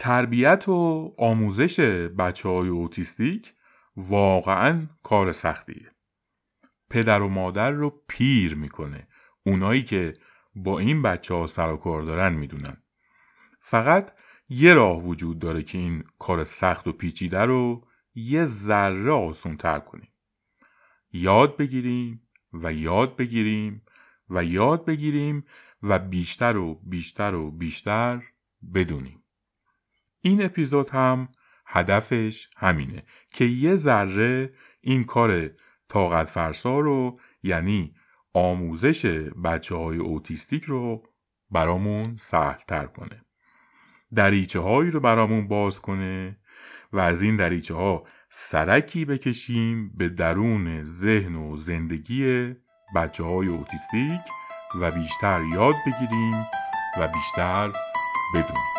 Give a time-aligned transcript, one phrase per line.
[0.00, 1.80] تربیت و آموزش
[2.18, 3.54] بچه های اوتیستیک
[3.96, 5.90] واقعا کار سختیه
[6.90, 9.08] پدر و مادر رو پیر می‌کنه.
[9.46, 10.12] اونایی که
[10.54, 12.82] با این بچه ها سر و کار دارن می‌دونن.
[13.60, 14.12] فقط
[14.48, 19.78] یه راه وجود داره که این کار سخت و پیچیده رو یه ذره آسون تر
[19.78, 20.12] کنیم.
[21.12, 23.82] یاد بگیریم و یاد بگیریم
[24.30, 25.44] و یاد بگیریم
[25.82, 28.22] و بیشتر و بیشتر و بیشتر
[28.74, 29.19] بدونیم.
[30.20, 31.28] این اپیزود هم
[31.66, 33.00] هدفش همینه
[33.32, 35.50] که یه ذره این کار
[35.88, 37.94] طاقت فرسا رو یعنی
[38.34, 39.06] آموزش
[39.44, 41.02] بچه های اوتیستیک رو
[41.50, 43.24] برامون سهل تر کنه.
[44.14, 46.36] دریچه هایی رو برامون باز کنه
[46.92, 52.54] و از این دریچه ها سرکی بکشیم به درون ذهن و زندگی
[52.94, 54.20] بچه های اوتیستیک
[54.80, 56.46] و بیشتر یاد بگیریم
[56.98, 57.72] و بیشتر
[58.34, 58.69] بدونیم.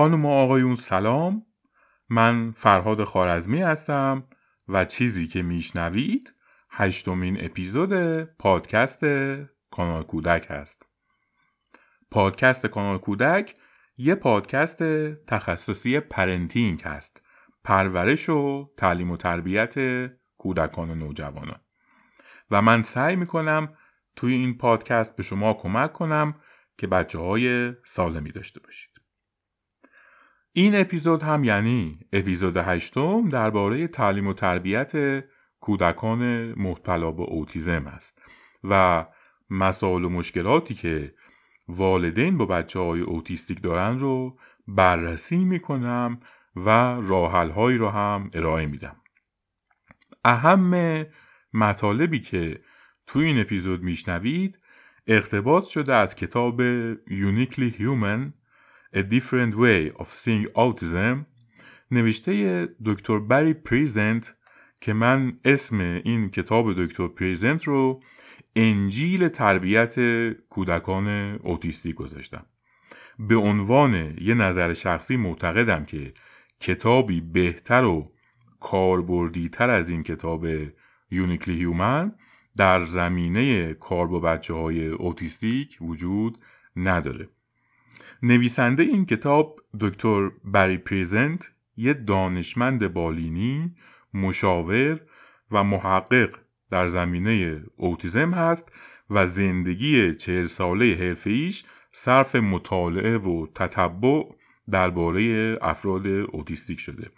[0.00, 1.46] خانم و آقایون سلام.
[2.08, 4.28] من فرهاد خوارزمی هستم
[4.68, 6.34] و چیزی که میشنوید
[6.70, 9.04] هشتمین اپیزود پادکست
[9.70, 10.86] کانال کودک هست.
[12.10, 13.54] پادکست کانال کودک
[13.96, 14.82] یه پادکست
[15.26, 17.22] تخصصی parenting هست.
[17.64, 19.74] پرورش و تعلیم و تربیت
[20.36, 21.60] کودکان و نوجوانان.
[22.50, 23.74] و من سعی می‌کنم
[24.16, 26.34] توی این پادکست به شما کمک کنم
[26.78, 28.99] که بچه های سالمی داشته باشید.
[30.52, 35.24] این اپیزود هم یعنی اپیزود هشتم درباره تعلیم و تربیت
[35.60, 38.22] کودکان مبتلا به اوتیزم است
[38.64, 39.06] و
[39.50, 41.14] مسائل و مشکلاتی که
[41.68, 46.20] والدین با بچه های اوتیستیک دارن رو بررسی می‌کنم
[46.56, 46.68] و
[47.00, 48.96] راحل هایی رو هم ارائه میدم.
[50.24, 51.04] اهم
[51.54, 52.60] مطالبی که
[53.06, 54.58] توی این اپیزود میشنوید
[55.06, 56.60] اقتباس شده از کتاب
[57.08, 58.39] Uniquely Human
[58.94, 61.26] A Different Way of Seeing Autism
[61.90, 64.34] نوشته دکتر بری پریزنت
[64.80, 68.02] که من اسم این کتاب دکتر پریزنت رو
[68.56, 69.94] انجیل تربیت
[70.32, 71.08] کودکان
[71.42, 72.46] اوتیستی گذاشتم.
[73.18, 76.12] به عنوان یه نظر شخصی معتقدم که
[76.60, 78.02] کتابی بهتر و
[78.60, 80.46] کاربردی تر از این کتاب
[81.10, 82.12] Uniquely Human
[82.56, 86.38] در زمینه کار با بچه های اوتیستیک وجود
[86.76, 87.28] نداره.
[88.22, 93.74] نویسنده این کتاب دکتر بری پریزنت یه دانشمند بالینی
[94.14, 95.00] مشاور
[95.50, 96.38] و محقق
[96.70, 98.72] در زمینه اوتیزم هست
[99.10, 104.22] و زندگی چهل ساله حرفه‌ایش صرف مطالعه و تتبع
[104.70, 107.10] درباره افراد اوتیستیک شده.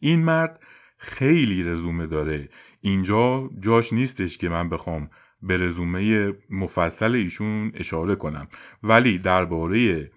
[0.00, 0.60] این مرد
[0.98, 2.48] خیلی رزومه داره.
[2.80, 5.10] اینجا جاش نیستش که من بخوام
[5.42, 8.48] به رزومه مفصل ایشون اشاره کنم.
[8.82, 10.10] ولی درباره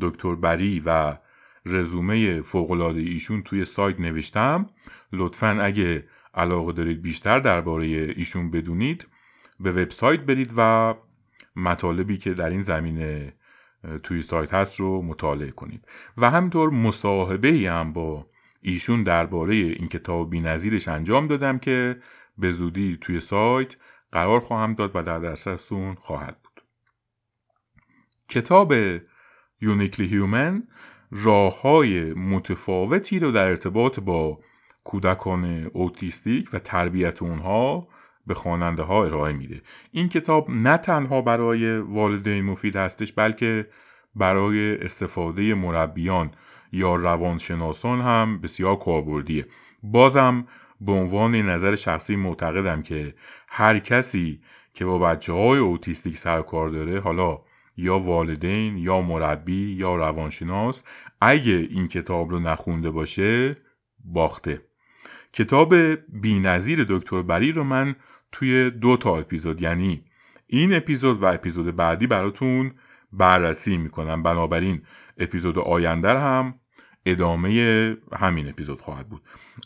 [0.00, 1.16] دکتر بری و
[1.66, 4.70] رزومه فوقالعاده ایشون توی سایت نوشتم.
[5.12, 9.06] لطفا اگه علاقه دارید بیشتر درباره ایشون بدونید
[9.60, 10.94] به وبسایت برید و
[11.56, 13.34] مطالبی که در این زمینه
[14.02, 15.88] توی سایت هست رو مطالعه کنید.
[16.16, 18.26] و همینطور مصاحبه هم با
[18.62, 22.00] ایشون درباره این کتاب بینظیرش انجام دادم که
[22.38, 23.76] به زودی توی سایت
[24.12, 26.62] قرار خواهم داد و در دسترستون خواهد بود.
[28.28, 28.74] کتاب
[29.60, 30.62] Uniquely Human
[31.10, 34.40] راه های متفاوتی رو در ارتباط با
[34.84, 37.88] کودکان اوتیستیک و تربیت اونها
[38.26, 39.62] به خواننده ها ارائه میده.
[39.92, 43.66] این کتاب نه تنها برای والدین مفید هستش بلکه
[44.14, 46.30] برای استفاده مربیان
[46.72, 49.46] یا روانشناسان هم بسیار کاربردیه.
[49.82, 50.46] بازم
[50.80, 53.14] به عنوان نظر شخصی معتقدم که
[53.48, 54.40] هر کسی
[54.74, 57.38] که با بچه های اوتیستیک سر کار داره حالا
[57.80, 60.82] یا والدین یا مربی یا روانشناس
[61.20, 63.56] اگه این کتاب رو نخونده باشه
[64.04, 64.60] باخته.
[65.32, 65.74] کتاب
[66.08, 67.94] بینظیر دکتر بری رو من
[68.32, 70.04] توی دو تا اپیزود یعنی
[70.46, 72.70] این اپیزود و اپیزود بعدی براتون
[73.12, 74.22] بررسی می‌کنم.
[74.22, 74.82] بنابراین
[75.18, 76.54] اپیزود آینده هم
[77.06, 79.22] ادامه همین اپیزود خواهد بود.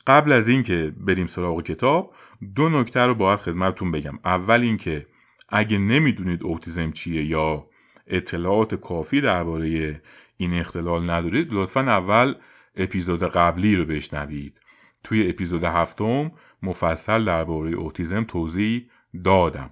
[0.06, 2.14] قبل از اینکه بریم سراغ کتاب
[2.54, 4.18] دو نکته رو باید خدمتتون بگم.
[4.24, 5.06] اول اینکه
[5.48, 7.66] اگه نمی‌دونید اوتیزم چیه یا
[8.06, 10.00] اطلاعات کافی درباره
[10.36, 12.34] این اختلال ندارید لطفا اول
[12.76, 14.60] اپیزود قبلی رو بشنوید.
[15.04, 18.88] توی اپیزود هفتم مفصل درباره اوتیزم توضیح
[19.24, 19.70] دادم.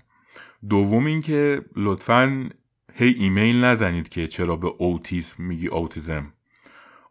[0.70, 2.50] دوم اینکه لطفا
[2.94, 6.32] هی ایمیل نزنید که چرا به اوتیسم میگی اوتیزم.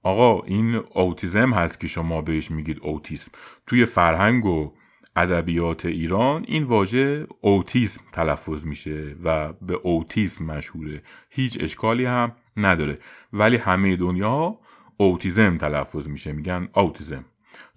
[0.03, 3.31] آقا این اوتیزم هست که شما بهش میگید اوتیسم.
[3.67, 4.73] توی فرهنگ و
[5.15, 11.03] ادبیات ایران این واژه اوتیسم تلفظ میشه و به اوتیسم مشهوره.
[11.29, 12.99] هیچ اشکالی هم نداره.
[13.33, 14.59] ولی همه دنیا
[14.97, 16.33] اوتیزم تلفظ میشه.
[16.33, 17.25] میگن اوتیزم.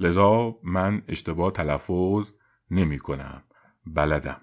[0.00, 2.32] لذا من اشتباه تلفظ
[2.70, 3.42] نمی کنم
[3.86, 4.40] بلدم.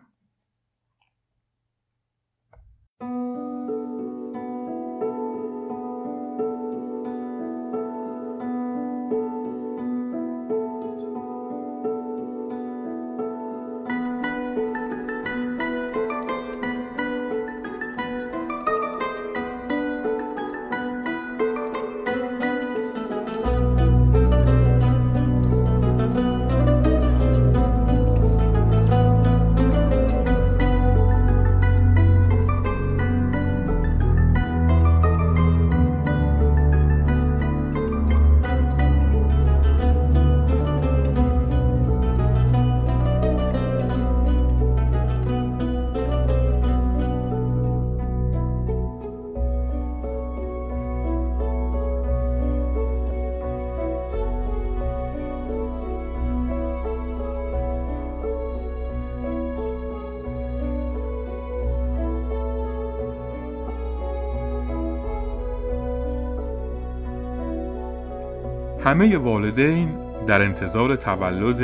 [68.91, 69.89] همه والدین
[70.25, 71.61] در انتظار تولد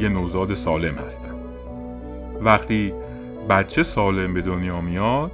[0.00, 1.44] یه نوزاد سالم هستند.
[2.40, 2.94] وقتی
[3.50, 5.32] بچه سالم به دنیا میاد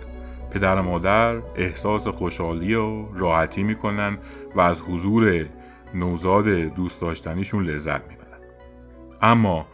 [0.51, 4.19] پدر و مادر احساس خوشحالی و راحتی می‌کنن
[4.55, 5.47] و از حضور
[5.95, 8.41] نوزاد دوست داشتنیشون لذت می‌برن
[9.23, 9.67] اما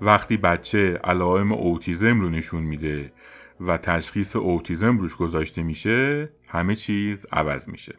[0.00, 3.12] وقتی بچه علائم اوتیزم رو نشون میده
[3.60, 7.94] و تشخیص اوتیزم روش گذاشته میشه همه چیز عوض میشه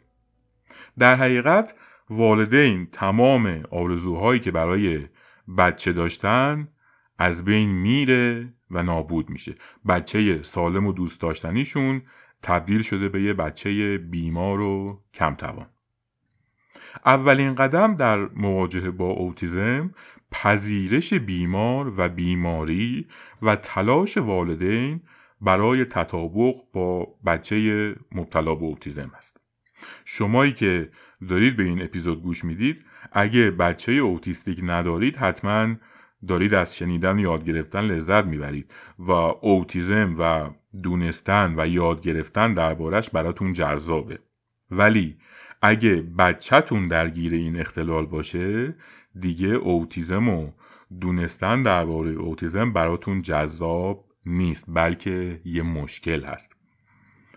[1.00, 1.74] در حقیقت
[2.10, 5.08] والدین تمام آرزوهایی که برای
[5.58, 6.68] بچه داشتن
[7.18, 9.56] از بین میره و نابود میشه.
[9.88, 12.02] بچه سالم و دوست داشتنیشون
[12.42, 15.70] تبدیل شده به یه بچه بیمار و کمتوان
[17.06, 19.94] اولین قدم در مواجهه با اوتیزم
[20.32, 23.08] پذیرش بیمار و بیماری
[23.42, 25.02] و تلاش والدین
[25.42, 29.42] برای تطابق با بچه مبتلا به اوتیزم است
[30.06, 30.92] شمایی که
[31.28, 35.76] دارید به این اپیزود گوش می‌دید؟ اگه بچه اوتیستیک ندارید حتما
[36.28, 40.50] دارید از شنیدن و یاد گرفتن لذت می‌برید و اوتیزم و
[40.84, 44.20] دونستن و یاد گرفتن دربارش براتون جذابه.
[44.72, 45.18] ولی
[45.62, 48.76] اگه بچهتون درگیر این اختلال باشه
[49.20, 50.52] دیگه اوتیزم و
[51.02, 56.56] دونستن درباره اوتیزم براتون جذاب نیست بلکه یه مشکل هست.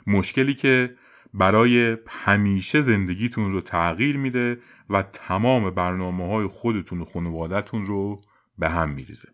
[0.07, 0.95] مشکلی که
[1.35, 4.59] برای همیشه زندگیتون رو تغییر میده
[4.91, 8.21] و تمام برنامه های خودتون و خانوادتون رو
[8.59, 9.29] به هم میریزه.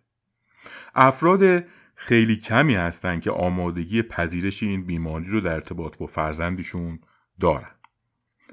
[0.95, 1.65] افراد
[1.95, 7.00] خیلی کمی هستن که آمادگی پذیرش این بیماری رو در ارتباط با فرزندشون
[7.41, 7.71] دارن.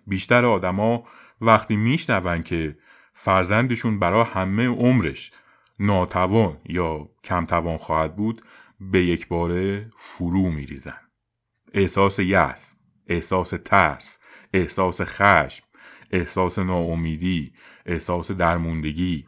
[0.08, 1.04] بیشتر آدما
[1.42, 2.78] وقتی میشنون که
[3.14, 5.32] فرزندشون برای همه عمرش
[5.80, 8.42] ناتوان یا کمتوان خواهد بود
[8.80, 10.98] به یک باره فرو میریزن.
[11.74, 12.75] احساس یأس.
[13.08, 14.20] احساس ترس
[14.54, 15.66] احساس خشم
[16.12, 17.54] احساس ناامیدی
[17.86, 19.26] احساس درموندگی.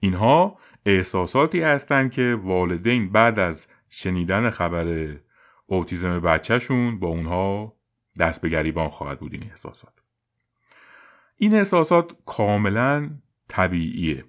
[0.00, 5.16] اینها احساساتی هستند که والدین بعد از شنیدن خبر
[5.66, 7.76] اوتیزم بچهشون با اونها
[8.20, 9.92] دست به گریبان خواهد بود این احساسات.
[11.36, 13.10] این احساسات کاملا
[13.48, 14.24] طبیعیه.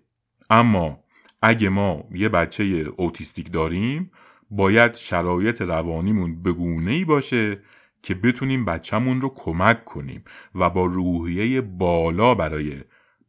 [0.50, 1.04] اما
[1.42, 2.64] اگه ما یه بچه
[2.98, 4.12] اوتیستیک داریم
[4.50, 7.62] باید شرایط روانیمون بگونه ای باشه
[8.06, 10.24] که بتونیم بچهمون رو کمک کنیم
[10.56, 12.82] و با روحیه بالا برای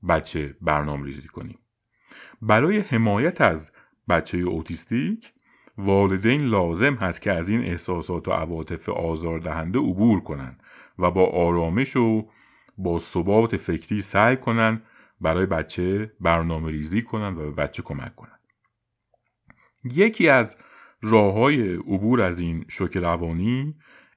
[0.08, 1.58] بچه برنامه ریزی کنیم.
[2.42, 3.72] برای حمایت از
[4.08, 5.32] بچه اوتیستیک
[5.78, 10.62] والدین لازم هست که از این احساسات و عواطف آزاردهنده عبور کنند
[10.98, 12.28] و با آرامش و
[12.78, 14.82] با ثبات فکری سعی کنند
[15.20, 18.40] برای بچه برنامه ریزی کنند و به بچه کمک کنند.
[19.84, 20.56] یکی از
[21.02, 23.74] راه های عبور از این شوک روانی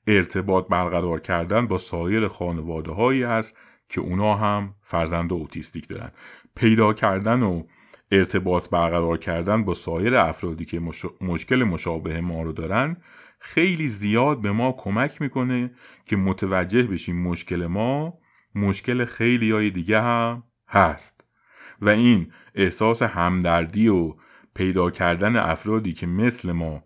[0.10, 3.58] ارتباط برقرار کردن با سایر خانواده هایی است
[3.90, 6.12] که اونا هم فرزند اوتیستیک دارن.
[6.56, 7.64] پیدا کردن و
[8.12, 10.82] ارتباط برقرار کردن با سایر افرادی که
[11.22, 12.98] مشکل مشابه ما رو دارن
[13.40, 15.72] خیلی زیاد به ما کمک می‌کنه
[16.06, 18.18] که متوجه بشیم مشکل ما
[18.56, 21.26] مشکل خیلی های دیگه هم هست.
[21.82, 24.16] و این احساس همدردی و
[24.56, 26.84] پیدا کردن افرادی که مثل ما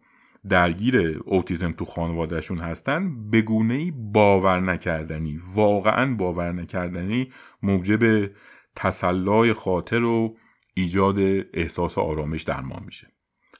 [0.50, 7.30] درگیر اوتیزم تو خانوادهشون هستن به گونه باور نکردنی واقعا باور نکردنی
[7.62, 8.32] موجب
[8.76, 10.38] تسلای خاطر و
[10.74, 11.20] ایجاد
[11.54, 13.08] احساس آرامش در ما میشه.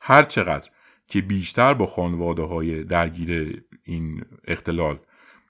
[0.02, 0.70] هر چقدر
[1.08, 5.00] که بیشتر با خانواده های درگیر این اختلال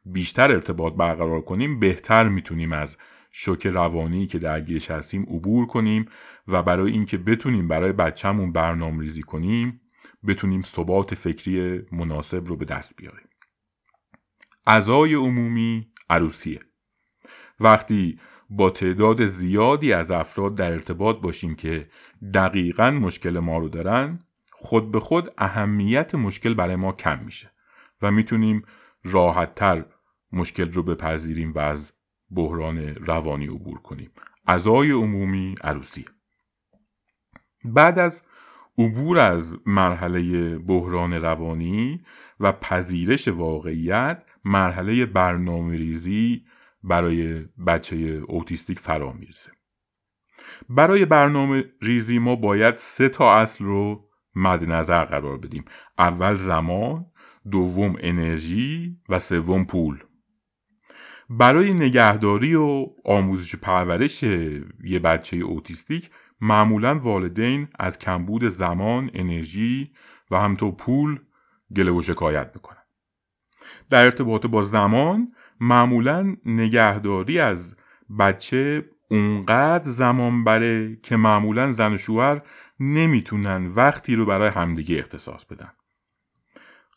[0.06, 2.98] بیشتر ارتباط برقرار کنیم بهتر می‌تونیم از
[3.32, 6.06] شوک روانی که درگیرش هستیم عبور کنیم
[6.48, 9.82] و برای اینکه بتونیم برای بچهمون برنامه ریزی کنیم
[10.28, 13.28] بتونیم ثبات فکری مناسب رو به دست بیاریم.
[14.68, 16.60] اعضای عمومی عروسیه.
[17.60, 21.90] وقتی با تعداد زیادی از افراد در ارتباط باشیم که
[22.34, 24.20] دقیقا مشکل ما رو دارن
[24.52, 27.52] خود به خود اهمیت مشکل برای ما کم میشه
[28.02, 28.66] و می‌تونیم
[29.04, 29.86] راحتتر
[30.32, 31.94] مشکل رو بپذیریم و از
[32.32, 34.12] بحران روانی عبور کنیم.
[34.48, 36.06] اعضای عمومی عروسی
[37.66, 38.24] بعد از
[38.78, 42.02] عبور از مرحله بحران روانی
[42.40, 46.46] و پذیرش واقعیت مرحله برنامه ریزی
[46.84, 47.96] برای بچه
[48.28, 49.52] اوتیستیک فرا می‌رسه
[50.70, 55.66] برای برنامه ریزی ما باید سه تا اصل رو مد نظر قرار بدیم.
[55.98, 57.06] اول زمان
[57.52, 59.98] دوم انرژی و سوم پول.
[61.30, 64.24] برای نگهداری و آموزش پرورش
[64.84, 66.10] یه بچه اوتیستیک
[66.42, 69.92] معمولا والدین از کمبود زمان، انرژی
[70.32, 71.20] و همطور پول
[71.76, 72.78] گله و شکایت می‌کنن.
[73.90, 77.76] در ارتباط با زمان معمولا نگهداری از
[78.20, 82.42] بچه اونقدر زمان بره که معمولا زن و شوهر
[82.80, 85.72] نمی‌تونن وقتی رو برای همدیگه اختصاص بدن.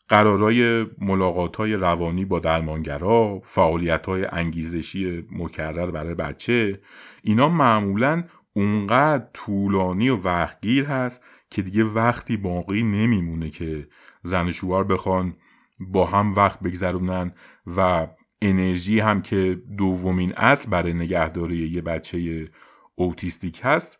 [0.09, 6.81] قرارای ملاقات های روانی با درمانگرا، فعالیت های انگیزشی مکرر برای بچه
[7.23, 8.23] اینا معمولا
[8.57, 13.87] اونقدر طولانی و وقتگیر هست که دیگه وقتی باقی نمیمونه که
[14.23, 15.35] زن شوهر بخوان
[15.79, 17.31] با هم وقت بگذرونن
[17.77, 18.07] و
[18.41, 22.49] انرژی هم که دومین اصل برای نگهداری یه بچه
[22.95, 23.99] اوتیستیک هست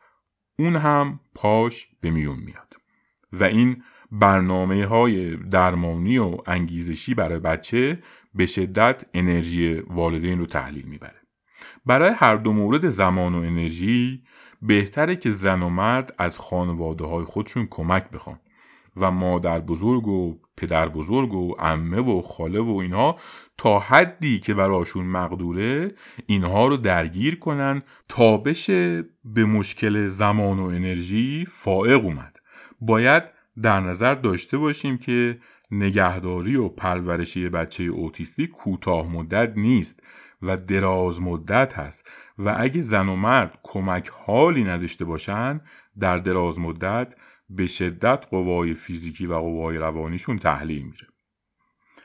[0.59, 2.73] اون هم پاش به میون میاد.
[3.33, 8.03] و این برنامه های درمانی و انگیزشی برای بچه
[8.35, 11.21] به شدت انرژی والدین رو تحلیل می‌بره.
[11.85, 14.23] برای هر دو مورد زمان و انرژی
[14.61, 18.39] بهتره که زن و مرد از خانواده های خودشون کمک بخوان.
[18.99, 23.15] و مادر بزرگ و پدر بزرگ و امه و خاله و اینها
[23.57, 25.91] تا حدی که براشون مقدوره
[26.25, 32.37] اینها رو درگیر کنن تا بشه به مشکل زمان و انرژی فائق اومد.
[32.81, 33.23] باید
[33.61, 35.39] در نظر داشته باشیم که
[35.71, 40.03] نگهداری و پرورشی بچه اوتیستی کوتاه مدت نیست
[40.41, 42.09] و دراز مدت هست.
[42.37, 45.61] و اگه زن و مرد کمک حالی نداشته باشن
[45.99, 47.15] در دراز مدت
[47.49, 51.07] به شدت قوای فیزیکی و قوای روانیشون تحلیل میره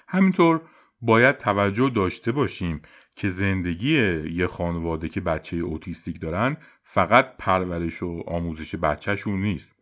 [0.08, 0.60] همینطور
[1.00, 2.82] باید توجه داشته باشیم
[3.16, 9.76] که زندگی یه خانواده که بچه اوتیستیک دارن فقط پرورش و آموزش بچهشون نیست.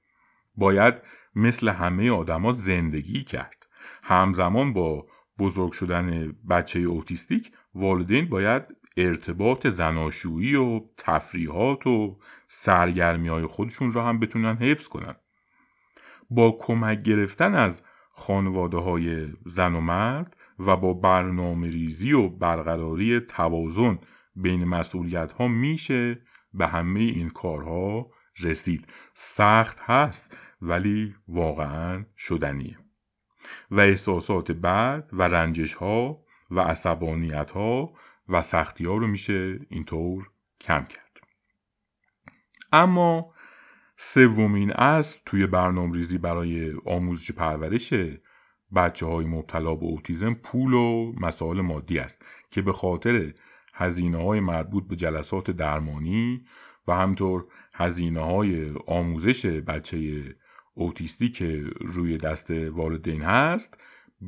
[0.54, 0.94] باید
[1.34, 3.66] مثل همه آدما زندگی کرد.
[4.04, 5.06] همزمان با
[5.38, 12.18] بزرگ شدن بچه اوتیستیک والدین باید ارتباط زناشویی و تفریحات و
[12.48, 15.14] سرگرمی های خودشون را هم بتونن حفظ کنن.
[16.30, 17.82] با کمک گرفتن از
[18.12, 23.98] خانواده های زن و مرد و با برنامه ریزی و برقراری توازن
[24.36, 26.22] بین مسئولیت ها میشه
[26.54, 28.88] به همه این کارها رسید.
[29.14, 32.78] سخت هست ولی واقعا شدنیه.
[33.70, 37.92] و احساسات بد و رنجش ها و عصبانیت ها
[38.30, 41.20] و سختی ها رو میشه اینطور کم کرد.
[42.72, 43.34] اما
[43.96, 47.94] سومین اصل توی برنامه ریزی برای آموزش پرورش
[48.74, 53.32] بچه های مبتلا به اوتیزم پول و مسائل مادی است که به خاطر
[53.74, 56.44] هزینه های مربوط به جلسات درمانی
[56.88, 60.22] و همطور هزینه های آموزش بچه
[60.74, 63.78] اوتیستی که روی دست والدین هست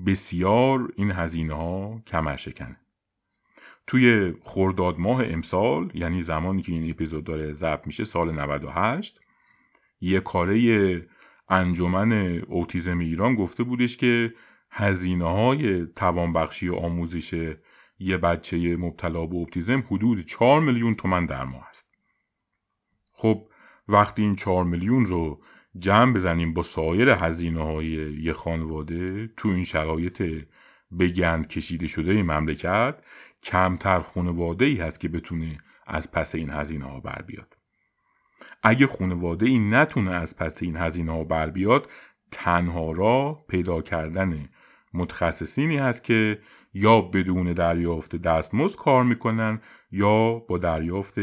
[0.07, 2.82] بسیار این هزینه ها کمر شکنه
[3.87, 9.21] توی خرداد ماه امسال یعنی زمانی که این اپیزود داره ضبط میشه سال 98
[10.01, 11.07] یه کاره
[11.49, 12.13] انجمن
[12.49, 14.35] اوتیزم ایران گفته بودش که
[14.71, 17.55] هزینه های توانبخشی و آموزش
[17.99, 21.87] یه بچه مبتلا به اوتیزم حدود 4 میلیون تومن در ماه است.
[23.13, 23.49] خب
[23.89, 25.43] وقتی این 4 میلیون رو
[25.79, 27.87] جمع بزنیم با سایر هزینه های
[28.23, 30.23] یه خانواده تو این شرایط
[30.99, 32.95] بگند کشیده شده مملکت
[33.43, 37.57] کمتر خانواده ای هست که بتونه از پس این هزینه ها بر بیاد.
[38.63, 41.91] اگه خانواده ای نتونه از پس این هزینه ها بر بیاد
[42.31, 44.49] تنها راه پیدا کردن
[44.95, 46.39] متخصصینی هست که
[46.75, 51.15] یا بدون دریافت دستمزد کار می‌کنن یا با دریافت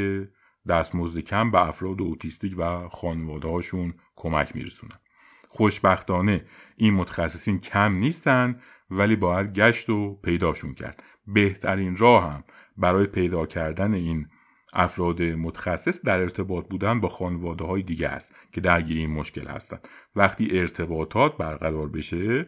[0.67, 4.99] دستمزد کم به افراد اوتیستیک و خانواده هاشون کمک میرسونن
[5.47, 6.45] خوشبختانه
[6.77, 11.03] این متخصصین کم نیستن ولی باید گشت و پیداشون کرد.
[11.27, 12.43] بهترین راه هم
[12.77, 14.27] برای پیدا کردن این
[14.73, 19.87] افراد متخصص در ارتباط بودن با خانواده های دیگه است که درگیر این مشکل هستند.
[20.15, 22.47] وقتی ارتباطات برقرار بشه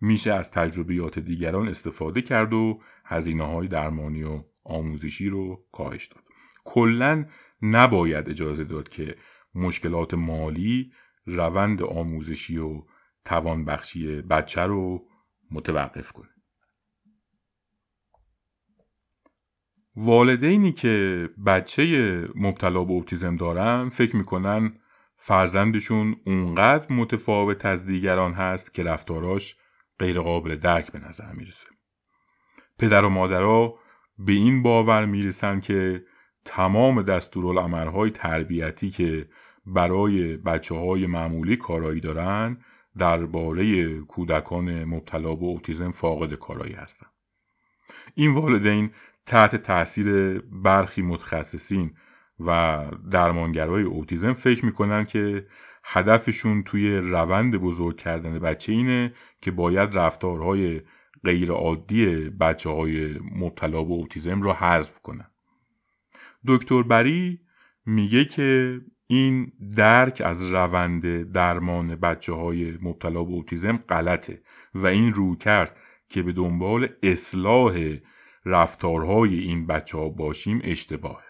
[0.00, 6.24] میشه از تجربیات دیگران استفاده کرد و هزینه های درمانی و آموزشی رو کاهش داد.
[6.64, 7.24] کلا
[7.62, 9.16] نباید اجازه داد که
[9.54, 10.92] مشکلات مالی
[11.26, 12.82] روند آموزشی و
[13.24, 15.06] توانبخشی بچه رو
[15.54, 16.28] متوقف کنه
[19.96, 21.84] والدینی که بچه
[22.34, 24.78] مبتلا به اوتیزم دارن فکر می‌کنن
[25.16, 29.56] فرزندشون اونقدر متفاوت از دیگران هست که رفتاراش
[29.98, 31.66] غیر قابل درک به نظر می‌رسه.
[32.78, 33.78] پدر و مادرها
[34.18, 36.04] به این باور می‌رسن که
[36.44, 39.28] تمام دستورالعملهای تربیتی که
[39.66, 42.58] برای بچه های معمولی کارایی دارن
[42.98, 47.06] درباره کودکان مبتلا به اوتیزم فاقد کارایی هستن.
[48.14, 48.90] این والدین
[49.26, 51.94] تحت تاثیر برخی متخصصین
[52.40, 55.46] و درمانگرای اوتیزم فکر می‌کنن که
[55.84, 60.80] هدفشون توی روند بزرگ کردن بچه اینه که باید رفتارهای
[61.24, 65.30] غیر عادی بچه های مبتلا به اوتیزم رو حذف کنن
[66.46, 67.40] دکتر بری
[67.86, 74.42] میگه که این درک از روند درمان بچه های مبتلا به اوتیزم غلطه
[74.74, 75.76] و این رو کرد
[76.08, 77.96] که به دنبال اصلاح
[78.46, 81.24] رفتارهای این بچه ها باشیم اشتباهه.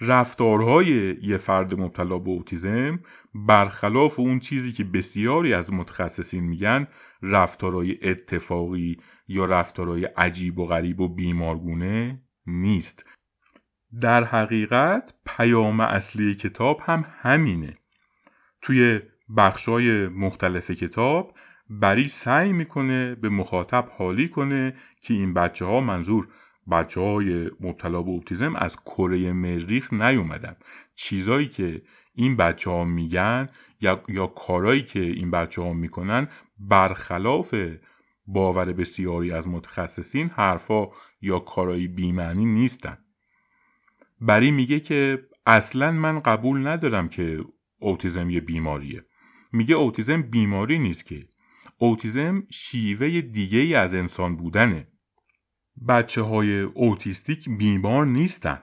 [0.00, 3.00] رفتارهای یه فرد مبتلا به اوتیزم
[3.34, 6.86] برخلاف اون چیزی که بسیاری از متخصصین میگن
[7.22, 8.96] رفتارهای اتفاقی
[9.28, 13.04] یا رفتارهای عجیب و غریب و بیمارگونه نیست.
[14.00, 17.72] در حقیقت پیام اصلی کتاب هم همینه.
[18.62, 19.00] توی
[19.36, 21.34] بخشای مختلف کتاب
[21.70, 26.28] بری سعی می‌کنه به مخاطب حالی کنه که این بچه ها منظور
[26.70, 30.56] بچه های مبتلا به اوتیزم از کره مریخ نیومدن.
[30.94, 31.82] چیزایی که
[32.14, 33.48] این بچه ها میگن
[33.80, 36.28] یا, یا کارایی که این بچه ها می‌کنن
[36.58, 37.54] برخلاف
[38.26, 40.86] باور بسیاری از متخصصین حرفا
[41.22, 42.98] یا کارایی بیمعنی نیستن.
[44.26, 47.44] بری میگه که اصلا من قبول ندارم که
[47.78, 49.00] اوتیزم یه بیماریه.
[49.52, 51.28] میگه اوتیزم بیماری نیست که.
[51.78, 54.88] اوتیزم شیوه دیگه ای از انسان بودنه.
[55.88, 58.62] بچه های اوتیستیک بیمار نیستن.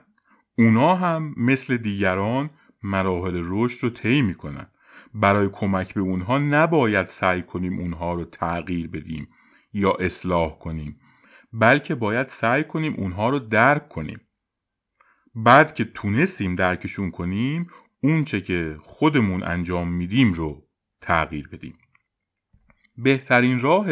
[0.58, 2.50] اونا هم مثل دیگران
[2.82, 4.66] مراحل رشد رو طی می‌کنن.
[5.14, 9.28] برای کمک به اونها نباید سعی کنیم اونها رو تغییر بدیم
[9.72, 11.00] یا اصلاح کنیم
[11.52, 14.20] بلکه باید سعی کنیم اونها رو درک کنیم.
[15.34, 17.66] بعد که تونستیم درکشون کنیم
[18.00, 20.68] اونچه که خودمون انجام میدیم رو
[21.00, 21.78] تغییر بدیم.
[22.96, 23.86] بهترین راه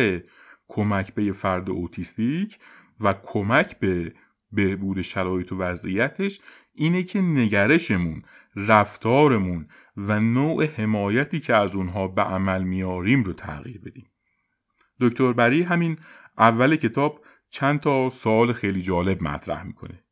[0.69, 2.59] کمک به فرد اوتیستیک
[3.01, 4.15] و کمک به
[4.53, 6.41] بهبود شرایط و وضعیتش
[6.73, 8.23] اینه که نگرشمون
[8.57, 14.11] رفتارمون و نوع حمایتی که از اونها به عمل میاریم رو تغییر بدیم.
[15.01, 15.99] دکتر بری همین
[16.39, 20.05] اول کتاب چند تا سوال خیلی جالب مطرح می‌کنه.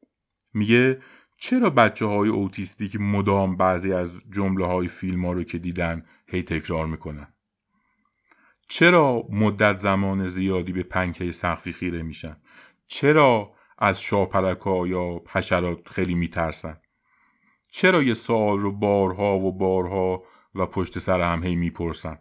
[0.54, 1.02] میگه
[1.38, 6.42] چرا بچه های اوتیستیک مدام بعضی از جمله های فیلم ها رو که دیدن هی
[6.42, 7.34] تکرار می‌کنن؟
[8.68, 12.36] چرا مدت زمان زیادی به پنکه سقفی خیره میشن؟
[12.86, 16.80] چرا از شاپرکا یا حشرات خیلی میترسن؟
[17.70, 20.22] چرا یه سوال رو بارها و بارها
[20.54, 22.18] و پشت سر هم هی می‌پرسن؟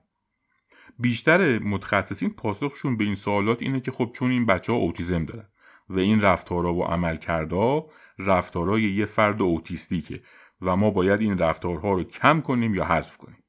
[0.99, 5.49] بیشتر متخصصین پاسخشون به این سوالات اینه که خب چون این بچه ها اوتیزم دارن
[5.89, 7.83] و این رفتارها و عمل کرده
[8.19, 10.21] رفتارهای یه فرد اوتیستیکه
[10.61, 13.43] و ما باید این رفتارها رو کم کنیم یا حذف کنیم.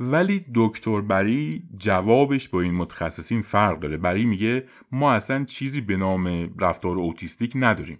[0.00, 3.96] ولی دکتر بری جوابش با این متخصصین فرق داره.
[3.96, 7.98] بری میگه ما اصلا چیزی به نام رفتار اوتیستیک نداریم.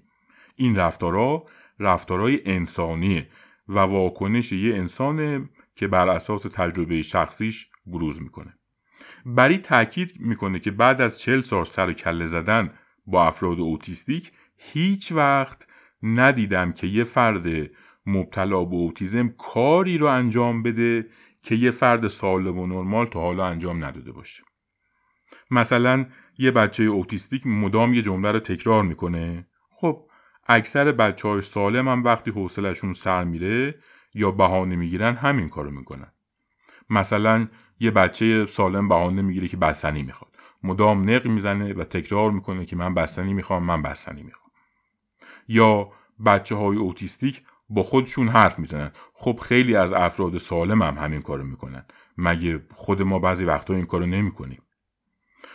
[0.56, 1.44] این رفتارها
[1.78, 3.28] رفتارهای انسانیه
[3.68, 8.58] و واکنش یه انسانه که بر اساس تجربه شخصیش بروز می‌کنه.
[9.26, 12.70] بری تاکید می‌کنه که بعد از چل سال سر کله زدن
[13.06, 15.66] با افراد اوتیستیک هیچ وقت
[16.02, 17.70] ندیدم که یه فرد
[18.06, 21.06] مبتلا به اوتیزم کاری رو انجام بده
[21.42, 24.42] که یه فرد سالم و نرمال تا حالا انجام نداده باشه.
[25.50, 26.06] مثلا
[26.38, 29.46] یه بچه اوتیستیک مدام یه جمله رو تکرار می‌کنه.
[29.70, 30.08] خب
[30.48, 33.74] اکثر بچه های سالم هم وقتی حوصلشون سر میره
[34.14, 36.12] یا بهانه می‌گیرن همین کارو می‌کنن.
[36.90, 37.48] مثلا
[37.80, 40.32] یه بچه سالم بهانه می‌گیره که بستنی می‌خواد.
[40.62, 44.45] مدام نق می‌زنه و تکرار می‌کنه که من بستنی می‌خوام من بستنی می‌خوام.
[45.48, 45.88] یا
[46.26, 48.90] بچه های اوتیستیک با خودشون حرف می‌زنن.
[49.14, 51.84] خب خیلی از افراد سالم هم همین کارو می‌کنن.
[52.18, 54.62] مگه خود ما بعضی وقتا این کارو نمی‌کنیم؟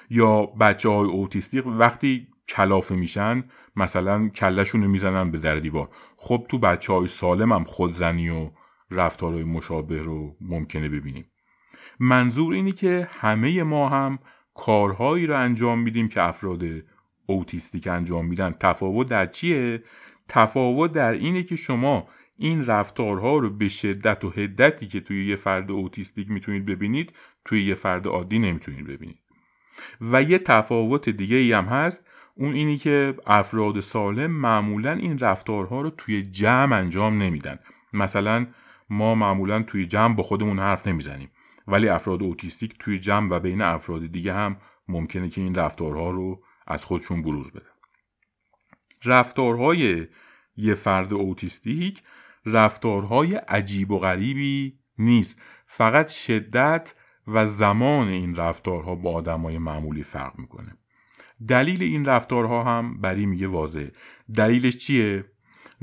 [0.09, 3.43] یا بچه های اوتیستیک وقتی کلافه میشن
[3.75, 5.89] مثلا کلشون رو می‌زنن به در دیوار.
[6.17, 8.49] خب تو بچه های سالم هم خودزنی و
[8.91, 11.25] رفتارهای مشابه رو ممکنه ببینیم.
[11.99, 14.19] منظور اینی که همه ما هم
[14.55, 16.63] کارهایی رو انجام میدیم که افراد
[17.31, 18.55] اوتیستیک انجام میدن.
[18.59, 19.83] تفاوت در چیه؟
[20.27, 25.35] تفاوت در اینه که شما این رفتارها رو به شدت و حدتی که توی یه
[25.35, 27.13] فرد اوتیستیک می‌تونید ببینید
[27.45, 29.19] توی یه فرد عادی نمی‌تونید ببینید.
[30.01, 35.81] و یه تفاوت دیگه ای هم هست اون اینی که افراد سالم معمولا این رفتارها
[35.81, 37.59] رو توی جمع انجام نمیدن.
[37.93, 38.47] مثلا
[38.89, 41.29] ما معمولا توی جمع با خودمون حرف نمی‌زنیم
[41.67, 46.43] ولی افراد اوتیستیک توی جمع و بین افراد دیگه هم ممکنه که این رفتارها رو
[46.67, 47.65] از خودشون بروز بدن.
[49.05, 50.07] رفتارهای
[50.57, 52.03] یه فرد اوتیستیک
[52.45, 55.41] رفتارهای عجیب و غریبی نیست.
[55.65, 56.93] فقط شدت
[57.27, 60.77] و زمان این رفتارها با آدمای معمولی فرق می‌کنه.
[61.47, 63.87] دلیل این رفتارها هم بری میگه واضح
[64.35, 65.25] دلیلش چیه؟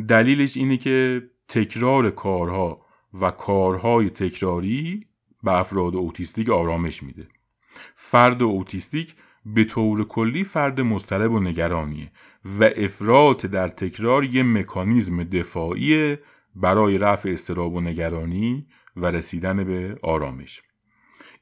[0.09, 2.87] دلیلش اینه که تکرار کارها
[3.21, 5.07] و کارهای تکراری
[5.43, 7.29] به افراد اوتیستیک آرامش میده.
[7.95, 9.15] فرد اوتیستیک
[9.55, 12.13] به طور کلی فرد مضطرب و نگرانیه
[12.61, 16.17] و افراط در تکرار یه مکانیزم دفاعی
[16.55, 20.63] برای رفع اضطراب و نگرانی و رسیدن به آرامش.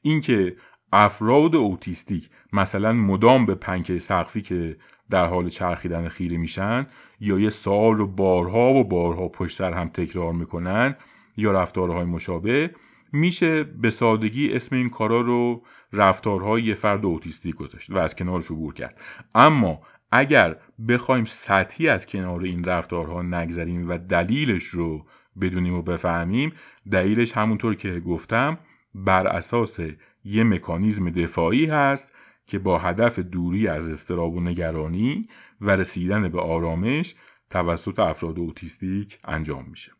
[0.01, 0.55] اینکه
[0.91, 4.77] افراد اوتیستیک مثلا مدام به پنکه سقفی که
[5.09, 6.87] در حال چرخیدن خیره میشن
[7.19, 10.95] یا یه سوال رو بارها و بارها پشت سر هم تکرار می‌کنن
[11.37, 12.71] یا رفتارهای مشابه
[13.13, 18.45] میشه به سادگی اسم این کارا رو رفتارهای یه فرد اوتیستیک گذاشت و از کنارش
[18.45, 19.01] عبور کرد.
[19.35, 20.55] اما اگر
[20.87, 25.05] بخوایم سطحی از کنار این رفتارها نگذریم و دلیلش رو
[25.41, 26.53] بدونیم و بفهمیم
[26.91, 28.57] دلیلش همونطور که گفتم
[28.95, 29.79] بر اساس
[30.23, 32.13] یه مکانیزم دفاعی هست
[32.45, 35.27] که با هدف دوری از استراب و نگرانی
[35.61, 37.15] و رسیدن به آرامش
[37.49, 39.91] توسط افراد اوتیستیک انجام میشه.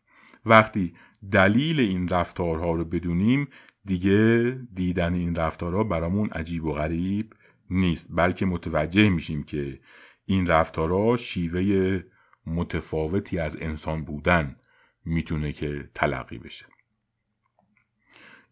[0.46, 0.94] وقتی
[1.32, 3.48] دلیل این رفتارها رو بدونیم
[3.88, 7.34] دیگه دیدن این رفتارها برامون عجیب و غریب
[7.70, 9.80] نیست بلکه متوجه میشیم که
[10.26, 12.02] این رفتارها شیوه
[12.46, 14.56] متفاوتی از انسان بودن
[15.04, 16.66] می‌تونه که تلقی بشه.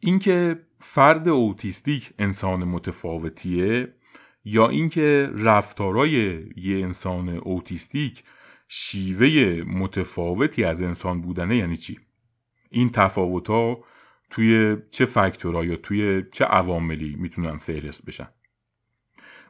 [0.00, 3.94] اینکه فرد اوتیستیک انسان متفاوتیه
[4.44, 8.24] یا اینکه رفتارای یه انسان اوتیستیک
[8.68, 11.98] شیوه متفاوتی از انسان بودنه یعنی چی؟
[12.70, 13.84] این تفاوت ها
[14.30, 18.28] توی چه فاکتورها یا توی چه عواملی می‌تونن فهرست بشن.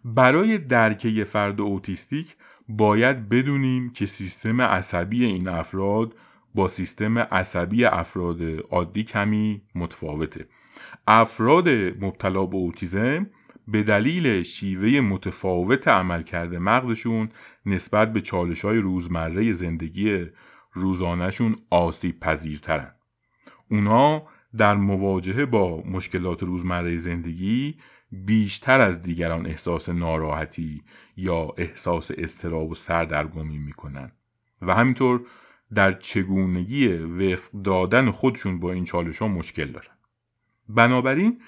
[0.04, 2.36] برای درک یه فرد اوتیستیک
[2.68, 6.14] باید بدونیم که سیستم عصبی این افراد
[6.54, 10.48] با سیستم عصبی افراد عادی کمی متفاوته.
[11.06, 11.68] افراد
[12.04, 13.30] مبتلا به اوتیزم
[13.68, 17.28] به دلیل شیوه متفاوت عملکرد مغزشون
[17.66, 20.26] نسبت به چالش های روزمره زندگی
[20.72, 22.90] روزانهشون آسیب پذیرترن
[23.70, 24.22] اونا
[24.58, 27.76] در مواجهه با مشکلات روزمره زندگی
[28.12, 30.82] بیشتر از دیگران احساس ناراحتی
[31.16, 34.12] یا احساس استراب و سردرگمی می‌کنن.
[34.62, 35.20] و همینطور
[35.74, 39.96] در چگونگی وفق دادن خودشون با این چالش ها مشکل دارن.
[40.68, 41.40] بنابراین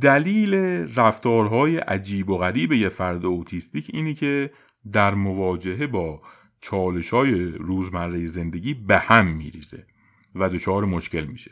[0.00, 0.54] دلیل
[0.96, 4.50] رفتارهای عجیب و غریب یه فرد اوتیستیک اینی که
[4.92, 6.20] در مواجهه با
[6.60, 9.86] چالش های روزمره زندگی به هم میریزه
[10.34, 11.50] و دچار مشکل میشه.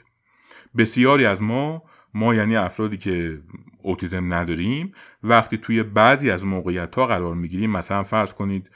[0.76, 1.82] بسیاری از ما
[2.14, 3.42] ما یعنی افرادی که
[3.82, 8.70] اوتیزم نداریم وقتی توی بعضی از موقعیت ها قرار می‌گیریم مثلا فرض کنید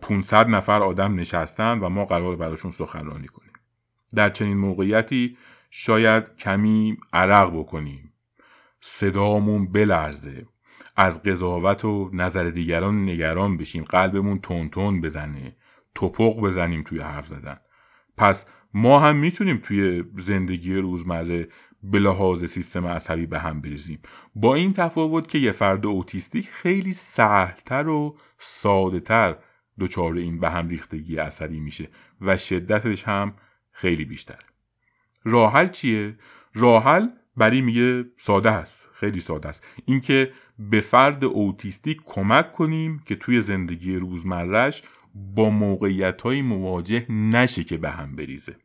[0.00, 3.52] 500 نفر آدم نشستن و ما قرار براشون سخنرانی کنیم.
[4.14, 5.36] در چنین موقعیتی
[5.70, 8.12] شاید کمی عرق بکنیم.
[8.80, 10.46] صدامون بلرزه.
[10.96, 13.84] از قضاوت و نظر دیگران نگران بشیم.
[13.84, 15.56] قلبمون تون تون بزنه.
[15.94, 17.56] توپق بزنیم توی حرف زدن.
[18.16, 21.48] پس ما هم می‌تونیم توی زندگی روزمره
[21.82, 23.98] به لحاظ سیستم عصبی به هم بریزیم.
[24.34, 29.36] با این تفاوت که یه فرد اوتیستیک خیلی سهلتر و ساده
[29.80, 31.88] دچار این به هم ریختگی عصبی میشه
[32.20, 33.34] و شدتش هم
[33.72, 34.38] خیلی بیشتر
[35.24, 36.16] راحل چیه؟
[36.54, 39.66] راحل برای میگه ساده است خیلی ساده است.
[39.84, 44.82] اینکه به فرد اوتیستیک کمک کنیم که توی زندگی روزمرهش
[45.14, 48.56] با موقعیت های مواجه نشه که به هم بریزه.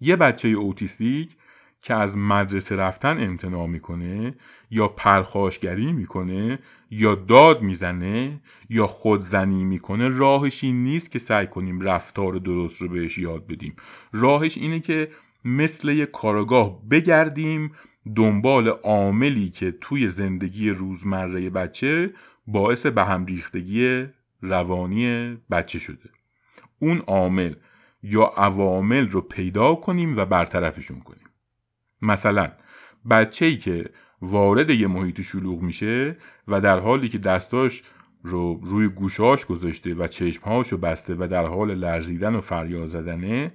[0.00, 1.36] یه بچه اوتیستیک
[1.82, 4.34] که از مدرسه رفتن امتناع می‌کنه
[4.70, 6.58] یا پرخاشگری می‌کنه
[6.90, 12.88] یا داد می‌زنه یا خودزنی می‌کنه راهش این نیست که سعی کنیم رفتار درست رو
[12.88, 13.76] بهش یاد بدیم.
[14.12, 15.10] راهش اینه که
[15.44, 17.72] مثل یه کارگاه بگردیم
[18.16, 22.14] دنبال عاملی که توی زندگی روزمره بچه
[22.46, 24.06] باعث به هم ریختگی
[24.40, 26.10] روانی بچه شده.
[26.78, 27.54] اون عامل
[28.02, 31.26] یا عوامل رو پیدا کنیم و برطرفشون کنیم.
[32.02, 32.52] مثلا
[33.10, 33.90] بچه ای که
[34.22, 36.16] وارد یه محیط شلوغ میشه
[36.48, 37.82] و در حالی که دستاش
[38.22, 43.52] رو روی گوشاش گذاشته و چشمهاش رو بسته و در حال لرزیدن و فریاد زدنه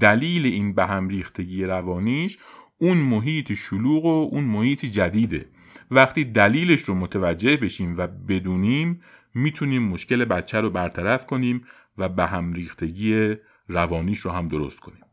[0.00, 2.38] دلیل این به هم ریختگی روانیش
[2.78, 5.46] اون محیط شلوغ و اون محیط جدیده.
[5.90, 9.00] وقتی دلیلش رو متوجه بشیم و بدونیم
[9.38, 11.64] می‌تونیم مشکل بچه رو برطرف کنیم
[11.98, 13.36] و به هم ریختگی
[13.68, 15.04] روانیش رو هم درست کنیم.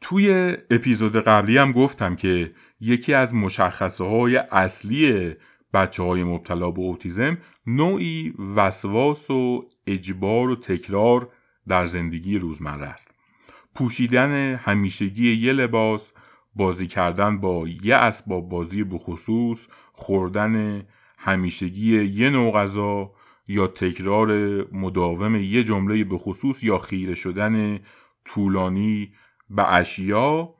[0.00, 5.34] توی اپیزود قبلی هم گفتم که یکی از مشخصه های اصلی
[5.72, 11.28] بچه های مبتلا به اوتیزم نوعی وسواس و اجبار و تکرار
[11.68, 13.10] در زندگی روزمره است.
[13.74, 16.12] پوشیدن همیشگی یه لباس
[16.56, 20.82] بازی کردن با یه اسباب بازی بخصوص خوردن
[21.24, 23.12] همیشگی یه نوع غذا
[23.48, 24.30] یا تکرار
[24.72, 27.80] مداوم یه جمله به خصوص یا خیره شدن
[28.24, 29.12] طولانی
[29.50, 30.54] به اشیا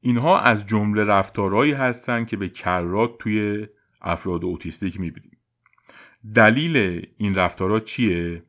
[0.00, 3.66] اینها از جمله رفتارهایی هستند که به کرات توی
[4.02, 5.38] افراد اوتیستیک می‌بینیم.
[6.34, 8.42] دلیل این رفتارها چیه؟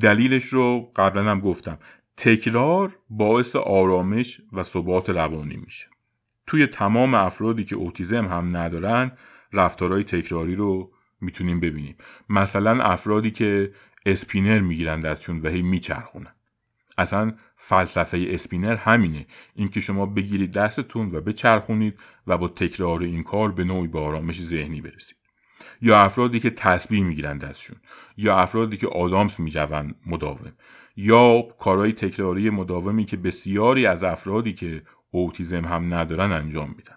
[0.00, 1.78] دلیلش رو قبلا هم گفتم.
[2.16, 5.86] تکرار باعث آرامش و ثبات روانی میشه.
[6.46, 9.12] توی تمام افرادی که اوتیزم هم ندارن
[9.52, 11.96] رفتارهای تکراری رو می‌تونیم ببینیم.
[12.28, 13.72] مثلا افرادی که
[14.06, 16.32] اسپینر می‌گیرن دستشون و هی میچرخونن.
[16.98, 19.26] اصلا فلسفه اسپینر همینه.
[19.54, 24.40] اینکه شما بگیرید دستتون و بچرخونید و با تکرار این کار به نوعی به آرامش
[24.40, 25.16] ذهنی برسید.
[25.82, 27.76] یا افرادی که تسبیح می‌گیرن دستشون.
[28.16, 30.52] یا افرادی که آدامس میجون مداوم.
[30.96, 36.96] یا کارهای تکراری مداومی که بسیاری از افرادی که اوتیزم هم ندارن انجام میدن.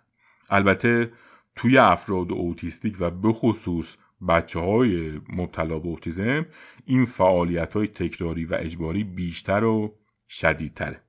[0.50, 1.12] البته
[1.56, 3.96] توی افراد اوتیستیک و به خصوص
[4.28, 6.46] بچه های مبتلا به اوتیزم
[6.86, 9.96] این فعالیت های تکراری و اجباری بیشتر و
[10.30, 11.02] شدیدتره.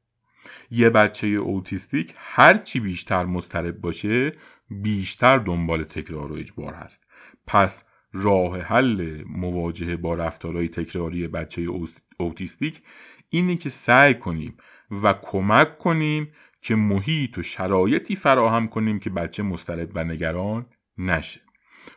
[0.71, 4.33] یه بچه اوتیستیک هرچی بیشتر مسترب باشه
[4.71, 7.07] بیشتر دنبال تکرار و اجبار هست.
[7.47, 11.67] پس راه حل مواجهه با رفتارهای تکراری بچه
[12.19, 12.83] اوتیستیک
[13.31, 14.57] اینه که سعی کنیم
[15.03, 20.67] و کمک کنیم که محیط و شرایطی فراهم کنیم که بچه مسترب و نگران
[20.99, 21.41] نشه.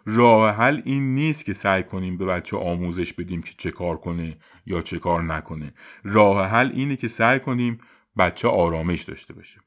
[0.05, 4.37] راه حل این نیست که سعی کنیم به بچه آموزش بدیم که چه کار کنه
[4.65, 5.73] یا چه کار نکنه.
[6.03, 7.79] راه حل اینه که سعی کنیم
[8.17, 9.59] بچه آرامش داشته باشه.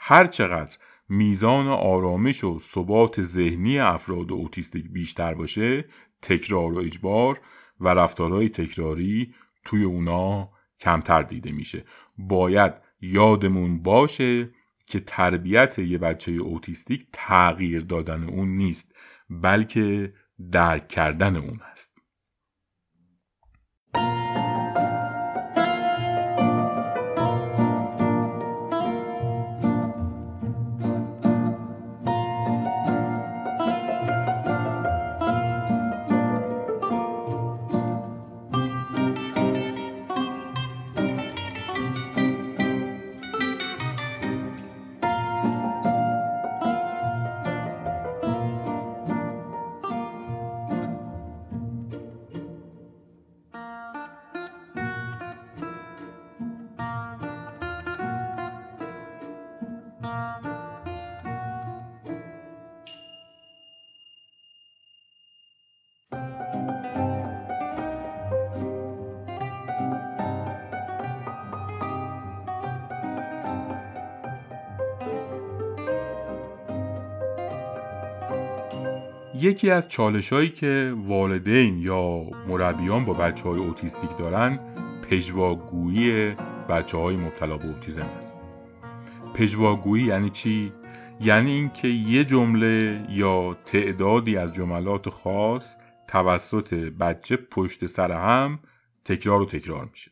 [0.00, 0.76] هر چقدر
[1.08, 5.84] میزان آرامش و ثبات ذهنی افراد اوتیستیک بیشتر باشه
[6.22, 7.40] تکرار و اجبار
[7.80, 10.48] و رفتارهای تکراری توی اونا
[10.80, 11.84] کمتر دیده میشه.
[12.18, 14.50] باید یادمون باشه
[14.86, 18.94] که تربیت یه بچه اوتیستیک تغییر دادن اون نیست.
[19.30, 20.14] بلکه
[20.52, 22.00] درک کردن اون است.
[79.60, 84.58] یکی از چالش هایی که والدین یا مربیان با بچه های اوتیستیک دارن
[85.10, 86.34] پژواگویی
[86.68, 88.34] بچه های مبتلا به اوتیزم است.
[89.34, 90.72] پژواگویی یعنی چی؟
[91.20, 95.76] یعنی اینکه یه جمله یا تعدادی از جملات خاص
[96.08, 98.58] توسط بچه پشت سر هم
[99.04, 100.10] تکرار و تکرار میشه.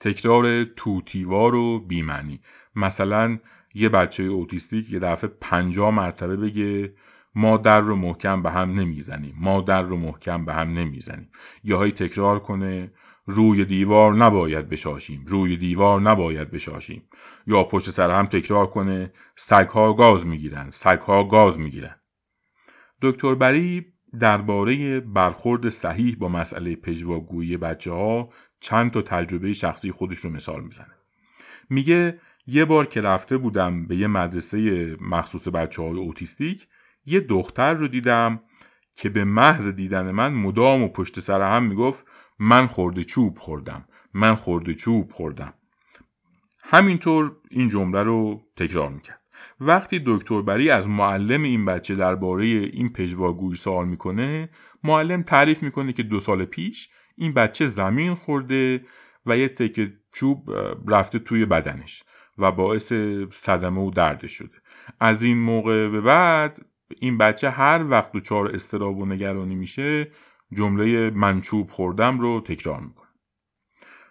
[0.00, 2.40] تکرار توتیوار و بیمعنی.
[2.76, 3.38] مثلا
[3.74, 6.92] یه بچه اوتیستیک یه دفعه پنجاه مرتبه بگه
[7.34, 9.34] ما در رو محکم به هم نمی‌زنیم.
[9.38, 11.30] ما در رو محکم به هم نمی‌زنیم.
[11.64, 12.92] یا های تکرار کنه
[13.26, 15.24] روی دیوار نباید بشاشیم.
[15.26, 17.02] روی دیوار نباید بشاشیم.
[17.46, 20.70] یا پشت سر هم تکرار کنه سگها گاز می‌گیرن.
[20.70, 21.96] سگها گاز می‌گیرن.
[23.02, 23.86] دکتر بری
[24.20, 28.28] درباره برخورد صحیح با مسئله پژواگویی بچه ها
[28.60, 30.94] چند تا تجربه شخصی خودش رو مثال می‌زنه.
[31.70, 36.66] میگه یه بار که رفته بودم به یه مدرسه مخصوص بچه های اوتیستیک
[37.08, 38.40] یه دختر رو دیدم
[38.94, 42.06] که به محض دیدن من مدام و پشت سر هم می‌گفت
[42.38, 45.54] من خورده چوب خوردم من خورده چوب خوردم.
[46.62, 49.20] همینطور این جمله رو تکرار می‌کرد.
[49.60, 54.48] وقتی دکتر بری از معلم این بچه درباره این پژواگویی سوال می‌کنه
[54.84, 58.84] معلم تعریف می‌کنه که دو سال پیش این بچه زمین خورده
[59.26, 60.50] و یه تکه چوب
[60.88, 62.02] رفته توی بدنش
[62.38, 62.92] و باعث
[63.30, 64.58] صدمه و دردش شده.
[65.00, 70.10] از این موقع به بعد این بچه هر وقت دچار استراب و نگرانی میشه
[70.52, 73.08] جمله منچوب خوردم رو تکرار می‌کنه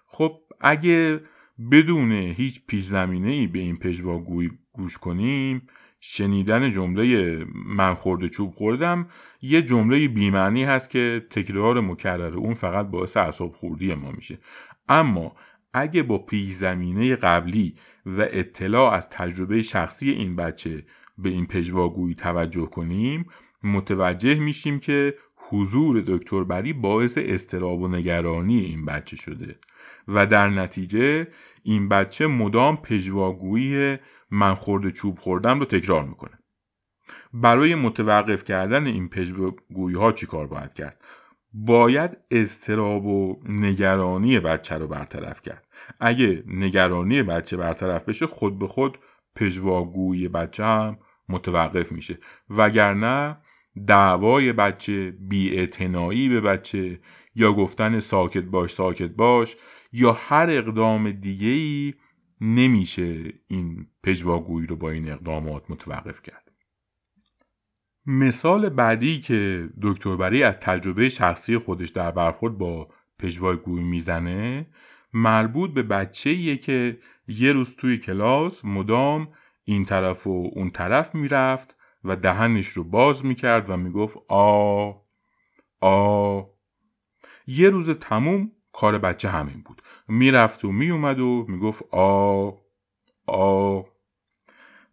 [0.07, 1.21] خب اگه
[1.71, 5.67] بدون هیچ پیش زمینه ای به این پژواگویی گوش کنیم
[5.99, 9.07] شنیدن جمله من خورده چوب خوردم
[9.41, 14.39] یه جمله بیمعنی هست که تکرار مکرر اون فقط باعث اعصاب خوردی ما میشه.
[14.89, 15.35] اما
[15.73, 20.83] اگه با پیش زمینه قبلی و اطلاع از تجربه شخصی این بچه
[21.17, 23.25] به این پژواگویی توجه کنیم
[23.63, 29.60] متوجه میشیم که حضور دکتر بری باعث استراب و نگرانی این بچه شده
[30.08, 31.27] و در نتیجه
[31.63, 33.97] این بچه مدام پژواگویی
[34.32, 36.39] من خورده چوب خوردم رو تکرار می‌کنه.
[37.34, 41.01] برای متوقف کردن این پژواگویی ها چی کار باید کرد؟
[41.53, 45.67] باید استراب و نگرانی بچه رو برطرف کرد.
[45.99, 48.97] اگه نگرانی بچه برطرف بشه خود به خود
[49.36, 50.97] پژواگویی بچه هم
[51.29, 52.19] متوقف میشه.
[52.49, 53.37] وگرنه
[53.87, 56.99] دعوای بچه بیاعتنایی به بچه
[57.35, 59.55] یا گفتن ساکت باش ساکت باش
[59.91, 61.93] یا هر اقدام دیگه ای
[62.41, 66.51] نمیشه این پژواگویی رو با این اقدامات متوقف کرد.
[68.05, 74.67] مثال بعدی که دکتر بری از تجربه شخصی خودش در برخورد با پژواگویی می‌زنه
[75.13, 79.27] مربوط به بچه که یه روز توی کلاس مدام
[79.69, 84.91] این طرف و اون طرف می‌رفت و دهنش رو باز می‌کرد و می‌گفت آ
[85.82, 86.41] آ.
[87.47, 89.82] یه روز تموم کار بچه همین بود.
[90.08, 92.51] می‌رفت و میومد و می‌گفت آ
[93.27, 93.82] آ.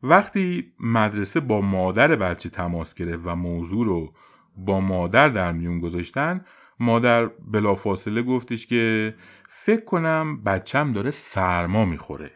[0.02, 4.14] وقتی مدرسه با مادر بچه تماس گرفت و موضوع رو
[4.56, 6.44] با مادر در میون گذاشتن
[6.80, 9.14] مادر بلافاصله گفتش که
[9.48, 12.30] فکر کنم بچم داره سرما می‌خوره.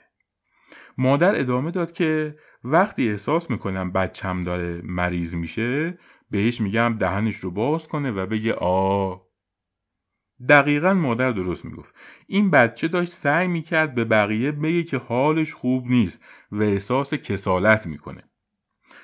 [0.98, 5.98] مادر ادامه داد که وقتی احساس می‌کنم بچم داره مریض میشه
[6.30, 9.16] بهش میگم دهنش رو باز کنه و بگه آ.
[10.48, 11.94] دقیقا مادر درست می‌گفت.
[12.26, 17.86] این بچه داشت سعی می‌کرد به بقیه بگه که حالش خوب نیست و احساس کسالت
[17.86, 18.24] می‌کنه.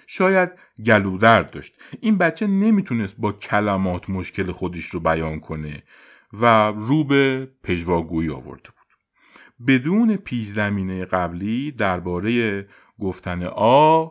[0.07, 0.50] شاید
[0.87, 1.83] گلودرد داشت.
[2.00, 5.83] این بچه نمی‌تونست با کلمات مشکل خودش رو بیان کنه
[6.33, 8.74] و رو به پژواگویی آورده بود
[9.67, 12.67] بدون پیش زمینه قبلی درباره
[12.99, 14.09] گفتن آ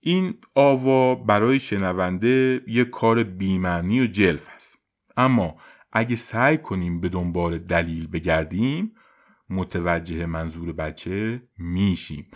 [0.00, 4.78] این آوا برای شنونده یک کار بیمعنی و جلف هست
[5.16, 5.56] اما
[5.92, 8.94] اگه سعی کنیم به دنبال دلیل بگردیم
[9.50, 12.26] متوجه منظور بچه میشیم.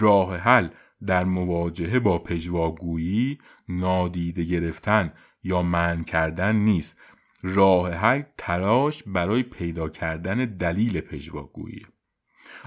[0.00, 0.68] راه حل
[1.06, 7.00] در مواجهه با پژواگویی نادیده گرفتن یا من کردن نیست.
[7.46, 11.82] راه حل تلاش برای پیدا کردن دلیل پژواگویی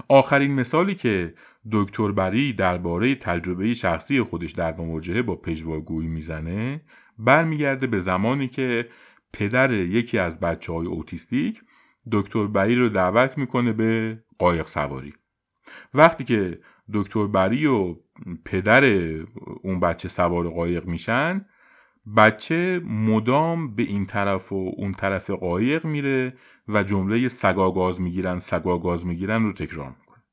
[0.08, 1.34] آخرین مثالی که
[1.72, 6.82] دکتر بری درباره تجربه شخصی خودش در مواجهه با پژواگویی می‌زنه
[7.18, 8.88] برمیگرده به زمانی که
[9.32, 11.60] پدر یکی از بچه های اوتیستیک
[12.12, 15.12] دکتر بری رو دعوت می‌کنه به قایق سواری.
[15.94, 16.60] وقتی که
[16.92, 17.96] دکتر بری و
[18.44, 18.84] پدر
[19.62, 21.40] اون بچه سوار قایق میشن
[22.16, 26.34] بچه مدام به این طرف و اون طرف قایق میره
[26.68, 30.24] و جمله سگا گاز می‌گیرن سگا گاز می‌گیرن رو تکرار می‌کنه.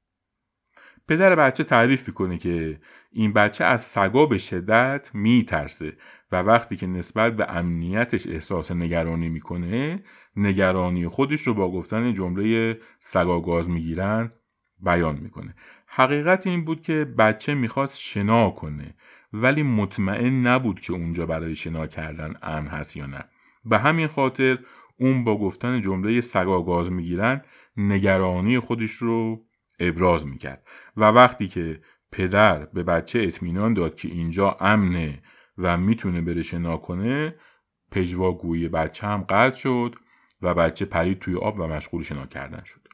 [1.07, 2.79] پدر بچه تعریف می‌کنه که
[3.11, 5.97] این بچه از سگا به شدت میترسه
[6.31, 10.03] و وقتی که نسبت به امنیتش احساس نگرانی می‌کنه
[10.35, 14.31] نگرانی خودش رو با گفتن جمله سگا گاز می‌گیرن
[14.79, 15.55] بیان می‌کنه.
[15.87, 18.95] حقیقت این بود که بچه می‌خواست شنا کنه.
[19.33, 23.25] ولی مطمئن نبود که اونجا برای شنا کردن امن هست یا نه.
[23.65, 24.59] به همین خاطر
[24.99, 27.41] اون با گفتن جمله سگا گاز می‌گیرن
[27.77, 29.45] نگرانی خودش رو
[29.79, 30.65] ابراز می‌کرد.
[30.97, 35.21] و وقتی که پدر به بچه اطمینان داد که اینجا امنه
[35.57, 37.35] و می‌تونه بره شنا کنه
[37.91, 39.95] پژواگویی بچه هم قطع شد
[40.41, 42.87] و بچه پرید توی آب و مشغول شنا کردن شد.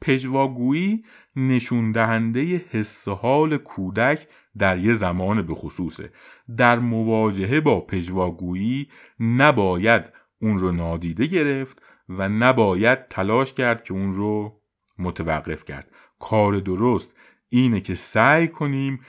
[0.00, 1.04] پژواگویی
[1.36, 4.26] نشون دهنده حس حال کودک
[4.58, 6.10] در یه زمان به خصوصه.
[6.56, 8.88] در مواجهه با پژواگویی
[9.20, 14.60] نباید اون رو نادیده گرفت و نباید تلاش کرد که اون رو
[14.98, 15.90] متوقف کرد.
[16.18, 17.16] کار درست
[17.48, 19.00] اینه که سعی کنیم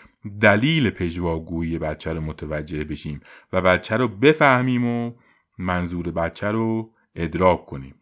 [0.41, 3.19] دلیل پژواگویی بچه رو متوجه بشیم
[3.53, 5.11] و بچه رو بفهمیم و
[5.57, 7.95] منظور بچه رو ادراک کنیم.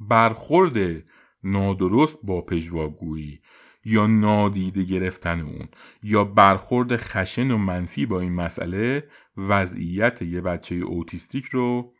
[0.00, 1.04] برخورد
[1.44, 3.40] نادرست با پژواگویی
[3.88, 5.68] یا نادیده گرفتن اون
[6.02, 11.92] یا برخورد خشن و منفی با این مسئله وضعیت یه بچه اوتیستیک رو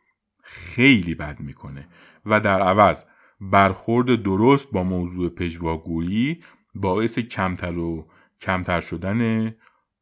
[0.43, 1.87] خیلی بد می‌کنه.
[2.25, 3.03] و در عوض
[3.41, 6.43] برخورد درست با موضوع پژواگویی
[6.75, 8.07] باعث کمتر و
[8.41, 9.51] کمتر شدن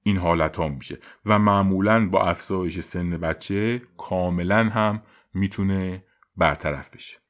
[0.03, 0.97] این حالت ها میشه.
[1.25, 5.01] و معمولا با افزایش سن بچه کاملا هم
[5.33, 6.03] می‌تونه
[6.37, 7.26] برطرف بشه.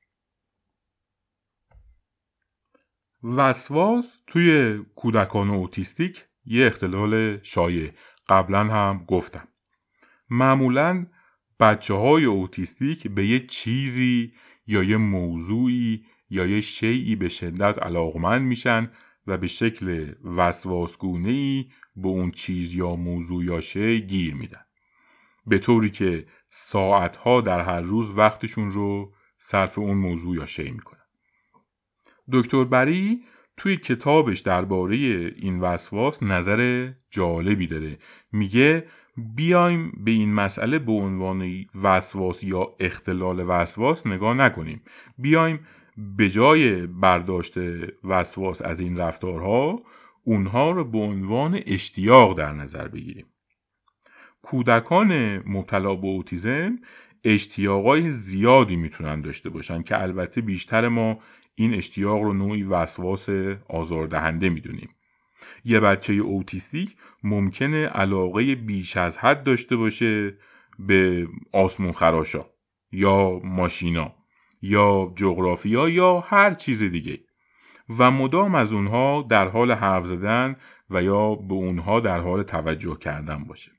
[3.36, 7.92] وسواس توی کودکان اوتیستیک یه اختلال شایع.
[8.30, 9.48] قبلا هم گفتم.
[10.30, 11.06] معمولا
[11.60, 14.34] بچه های اوتیستیک به یه چیزی
[14.68, 18.92] یا یه موضوعی یا یه شیعی به شدت علاقمند میشن
[19.28, 21.66] و به شکل وسواسگونه ای
[21.96, 24.66] به اون چیز یا موضوع یا شی گیر میدن.
[25.46, 30.97] به طوری که ساعتها در هر روز وقتشون رو صرف اون موضوع یا شی می‌کنن.
[32.32, 33.24] دکتر بری
[33.58, 34.96] توی کتابش درباره
[35.36, 37.98] این وسواس نظر جالبی داره.
[38.32, 38.88] میگه
[39.36, 44.82] بیایم به این مسئله به عنوان وسواس یا اختلال وسواس نگاه نکنیم.
[45.18, 45.60] بیایم
[46.18, 47.54] به جای برداشت
[48.04, 49.82] وسواس از این رفتارها
[50.24, 53.26] اونها رو به عنوان اشتیاق در نظر بگیریم.
[54.42, 56.80] کودکان مبتلا به اوتیزم
[57.24, 61.20] اشتیاقای زیادی می‌تونن داشته باشن که البته بیشتر ما
[61.60, 63.30] این اشتیاق رو نوعی وسواس
[63.70, 64.90] آزاردهنده می‌دونیم.
[65.66, 70.38] یه بچه اوتیستیک ممکنه علاقه بیش از حد داشته باشه
[70.80, 72.46] به آسمون خراشا
[72.92, 74.14] یا ماشینا
[74.62, 77.20] یا جغرافیا یا هر چیز دیگه.
[77.98, 80.56] و مدام از اونها در حال حرف زدن
[80.90, 83.72] و یا به اونها در حال توجه کردن باشه.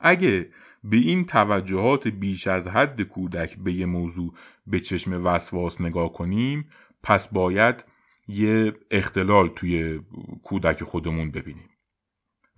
[0.00, 0.50] اگه
[0.84, 4.34] به این توجهات بیش از حد کودک به یه موضوع
[4.66, 6.68] به چشم وسواس نگاه کنیم
[7.02, 7.84] پس باید
[8.28, 10.00] یه اختلال توی
[10.42, 11.68] کودک خودمون ببینیم.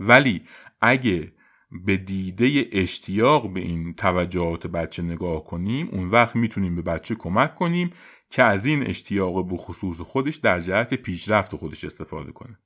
[0.00, 0.42] ولی
[0.80, 1.32] اگه
[1.70, 7.54] به دیده اشتیاق به این توجهات بچه نگاه کنیم اون وقت می‌تونیم به بچه کمک
[7.54, 7.90] کنیم
[8.30, 12.58] که از این اشتیاق به خصوص خودش در جهت پیشرفت خودش استفاده کنه.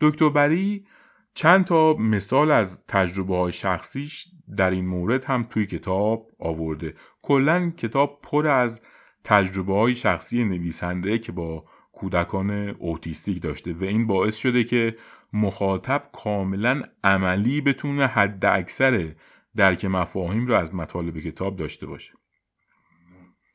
[0.00, 0.86] دکتر بری
[1.34, 6.94] چند تا مثال از تجربه های شخصیش در این مورد هم توی کتاب آورده.
[7.22, 8.80] کلا کتاب پر از
[9.28, 14.96] تجربه های شخصی نویسنده که با کودکان اوتیستیک داشته و این باعث شده که
[15.32, 19.14] مخاطب کاملا عملی بتونه حد اکثر
[19.56, 22.12] درک مفاهیم رو از مطالب کتاب داشته باشه.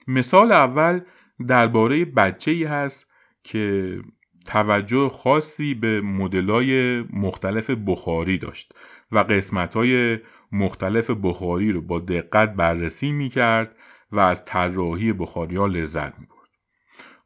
[0.07, 1.01] مثال اول
[1.47, 3.07] درباره بچه ای هست
[3.43, 3.97] که
[4.45, 8.78] توجه خاصی به مدلای مختلف بخاری داشت
[9.11, 10.19] و قسمت های
[10.51, 13.76] مختلف بخاری رو با دقت بررسی می کرد
[14.14, 16.49] و از طراحی بخاری ها لذت می برد.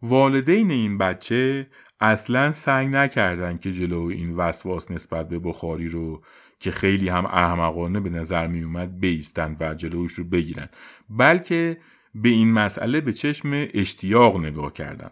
[0.02, 1.68] والدین این بچه
[2.00, 6.22] اصلا سعی نکردن که جلو این وسواس نسبت به بخاری رو
[6.60, 10.70] که خیلی هم احمقانه به نظر می اومد بیستند و جلوش رو بگیرن
[11.10, 11.78] بلکه
[12.16, 15.12] به این مسئله به چشم اشتیاق نگاه کردن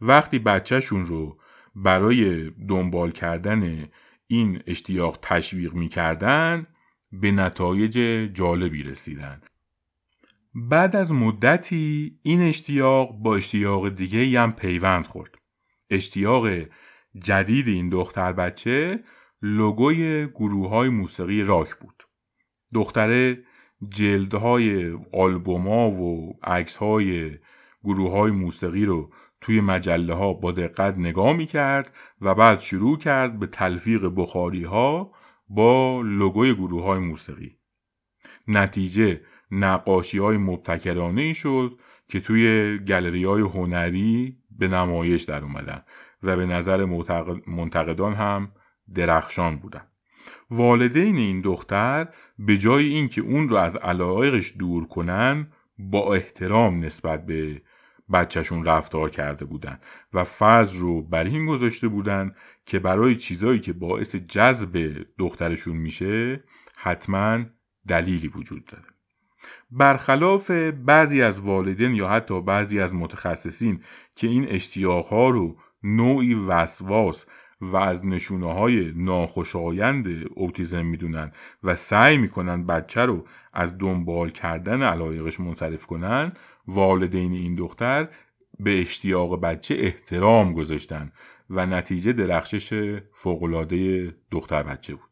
[0.00, 1.38] وقتی بچهشون رو
[1.74, 3.88] برای دنبال کردن
[4.26, 6.66] این اشتیاق تشویق می‌کردن
[7.12, 7.98] به نتایج
[8.32, 9.40] جالبی رسیدن
[10.54, 15.34] بعد از مدتی این اشتیاق با اشتیاق دیگه هم پیوند خورد.
[15.90, 16.48] اشتیاق
[17.24, 19.04] جدید این دختر بچه
[19.42, 22.02] لوگوی گروه های موسیقی راک بود.
[22.74, 23.44] دختره
[23.88, 27.38] جلدهای آلبوما و عکس های
[27.84, 32.98] گروه های موسیقی رو توی مجله ها با دقت نگاه می کرد و بعد شروع
[32.98, 35.12] کرد به تلفیق بخاری ها
[35.48, 37.58] با لوگوی گروه های موسیقی.
[38.48, 39.20] نتیجه
[39.50, 45.82] نقاشی های مبتکرانه ای شد که توی گلری های هنری به نمایش در اومدن
[46.22, 46.84] و به نظر
[47.46, 48.52] منتقدان هم
[48.94, 49.86] درخشان بودن.
[50.50, 57.26] والدین این دختر به جای اینکه اون رو از علایقش دور کنن با احترام نسبت
[57.26, 57.62] به
[58.12, 59.78] بچهشون رفتار کرده بودن
[60.12, 62.34] و فرض رو بر این گذاشته بودن
[62.66, 66.44] که برای چیزایی که باعث جذب دخترشون میشه
[66.76, 67.44] حتما
[67.88, 68.97] دلیلی وجود داره.
[69.70, 70.50] برخلاف
[70.84, 73.82] بعضی از والدین یا حتی بعضی از متخصصین
[74.16, 77.26] که این اشتیاقها رو نوعی وسواس
[77.60, 81.30] و از نشونه های ناخوشایند اوتیزم می‌دونن
[81.62, 86.32] و سعی می‌کنن بچه رو از دنبال کردن علایقش منصرف کنن
[86.66, 88.08] والدین این دختر
[88.60, 91.12] به اشتیاق بچه احترام گذاشتن
[91.50, 95.07] و نتیجه درخشش فوقالعاده دختر بچه بود.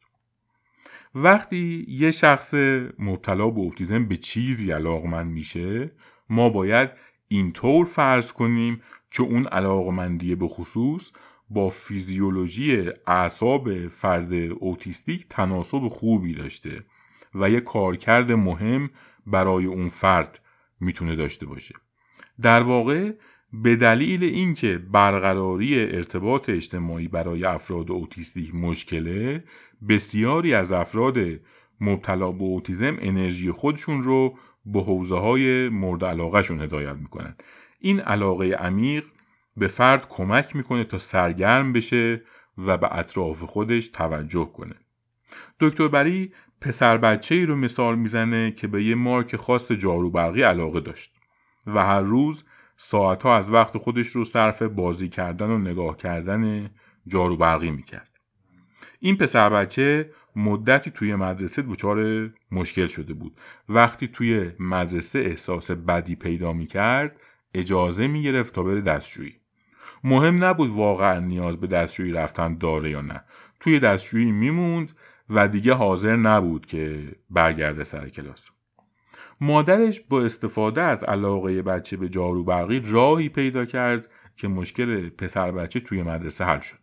[1.19, 2.55] وقتی یه شخص
[2.99, 5.91] مبتلا به اوتیزم به چیزی علاقمند میشه
[6.29, 6.91] ما باید
[7.29, 11.13] اینطور فرض کنیم که اون علاقمندی به خصوص
[11.51, 16.85] با فیزیولوژی اعصاب فرد اوتیستیک تناسب خوبی داشته
[17.35, 18.89] و یه کارکرد مهم
[19.27, 20.41] برای اون فرد
[20.81, 21.75] می‌تونه داشته باشه.
[22.43, 23.13] در واقع
[23.53, 29.45] به دلیل اینکه برقراری ارتباط اجتماعی برای افراد اوتیستیک مشکله
[29.89, 31.17] بسیاری از افراد
[31.81, 37.37] مبتلا به اوتیزم انرژی خودشون رو به حوزه های مورد علاقهشون هدایت می‌کنن.
[37.79, 39.05] این علاقه عمیق
[39.57, 42.23] به فرد کمک می‌کنه تا سرگرم بشه
[42.59, 44.75] و به اطراف خودش توجه کنه.
[45.61, 50.43] دکتر بری پسر بچه ای رو مثال می‌زنه که به یه مارک خاص جارو برقی
[50.43, 51.13] علاقه داشت
[51.67, 52.45] و هر روز
[52.77, 56.71] ساعتها از وقت خودش رو صرف بازی کردن و نگاه کردن
[57.07, 58.16] جارو برقی می‌کرد.
[59.01, 63.37] این پسر بچه مدتی توی مدرسه دچار مشکل شده بود.
[63.69, 67.21] وقتی توی مدرسه احساس بدی پیدا می‌کرد
[67.55, 69.35] اجازه می‌گرفت تا بره دستشویی.
[70.05, 73.25] مهم نبود واقعا نیاز به دستشویی رفتن داره یا نه.
[73.61, 74.93] توی دستشویی میموند
[75.31, 78.51] و دیگه حاضر نبود که برگرده سر کلاس.
[79.41, 85.53] مادرش با استفاده از علاقه بچه به جارو برقی راهی پیدا کرد که مشکل پسر
[85.53, 86.79] بچه توی مدرسه حل شد.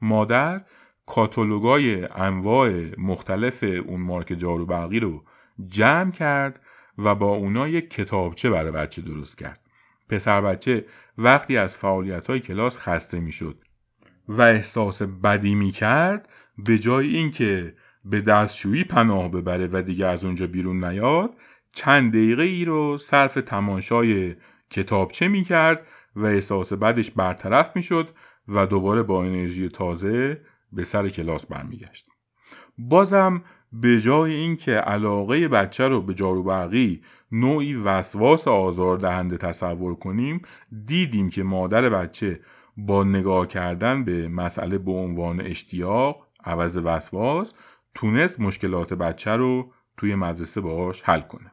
[0.00, 0.64] مادر
[1.06, 5.24] کاتالوگای انواع مختلف اون مارک جارو برقی رو
[5.68, 6.60] جمع کرد
[6.98, 9.60] و با اونا یک کتابچه برای بچه درست کرد.
[10.08, 10.84] پسر بچه
[11.18, 13.62] وقتی از فعالیت های کلاس خسته می شد
[14.28, 16.28] و احساس بدی می کرد
[16.58, 21.34] به جای اینکه به دستشویی پناه ببره و دیگه از اونجا بیرون نیاد
[21.72, 24.34] چند دقیقه ای رو صرف تماشای
[24.70, 25.86] کتابچه می کرد
[26.16, 28.08] و احساس بدش برطرف می شد
[28.48, 30.40] و دوباره با انرژی تازه
[30.76, 32.06] به سر کلاس برمیگشت.
[32.78, 37.02] بازم به جای اینکه علاقه بچه رو به جارو برقی
[37.32, 40.42] نوعی وسواس آزار دهنده تصور کنیم
[40.86, 42.40] دیدیم که مادر بچه
[42.76, 47.52] با نگاه کردن به مسئله به عنوان اشتیاق عوض وسواس
[47.94, 51.50] تونست مشکلات بچه رو توی مدرسه باهاش حل کنه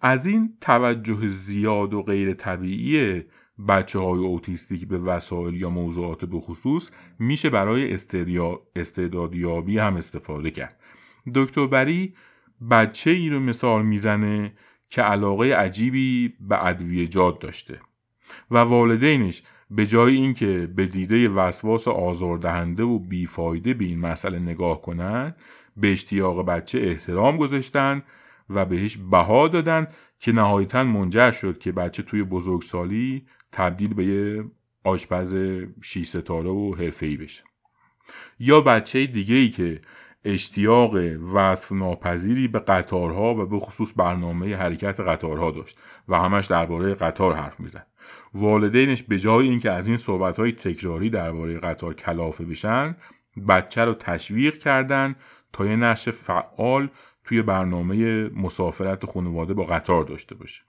[0.00, 3.24] از این توجه زیاد و غیر طبیعی
[3.68, 7.96] بچه های اوتیستیک به وسایل یا موضوعات به خصوص میشه برای
[8.76, 10.80] استعدادیابی هم استفاده کرد.
[11.34, 12.14] دکتر بری
[12.70, 14.52] بچه ای رو مثال می‌زنه
[14.90, 17.80] که علاقه عجیبی به جاد داشته
[18.50, 24.80] و والدینش به جای اینکه به دیده وسواس آزاردهنده و بیفایده به این مسئله نگاه
[24.80, 25.34] کنن
[25.76, 28.02] به اشتیاق بچه احترام گذاشتن
[28.50, 29.86] و بهش بها دادن
[30.18, 33.26] که نهایتا منجر شد که بچه توی بزرگسالی
[33.56, 34.44] تبدیل به یه
[34.84, 35.34] آشپز
[35.82, 37.42] شی ستاره و حرفه‌ای بشه.
[38.38, 39.80] یا بچه دیگه ای که
[40.24, 40.94] اشتیاق
[41.34, 45.78] وصف ناپذیری به قطارها و به خصوص برنامه حرکت قطارها داشت
[46.08, 47.86] و همش درباره قطار حرف می‌زد.
[48.34, 52.96] والدینش به جای اینکه از این صحبت تکراری درباره قطار کلافه بشن
[53.48, 55.14] بچه رو تشویق کردن
[55.52, 56.88] تا یه نقش فعال
[57.24, 60.62] توی برنامه مسافرت خانواده با قطار داشته باشه.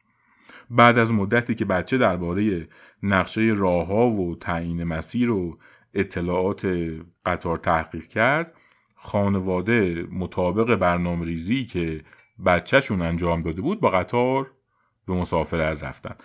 [0.69, 2.67] بعد از مدتی که بچه درباره
[3.03, 5.57] نقشه راهها و تعیین مسیر و
[5.93, 6.67] اطلاعات
[7.25, 8.53] قطار تحقیق کرد
[8.95, 12.01] خانواده مطابق برنامه ریزی که
[12.45, 14.51] بچهشون انجام داده بود با قطار
[15.07, 16.15] به مسافرت رفتن.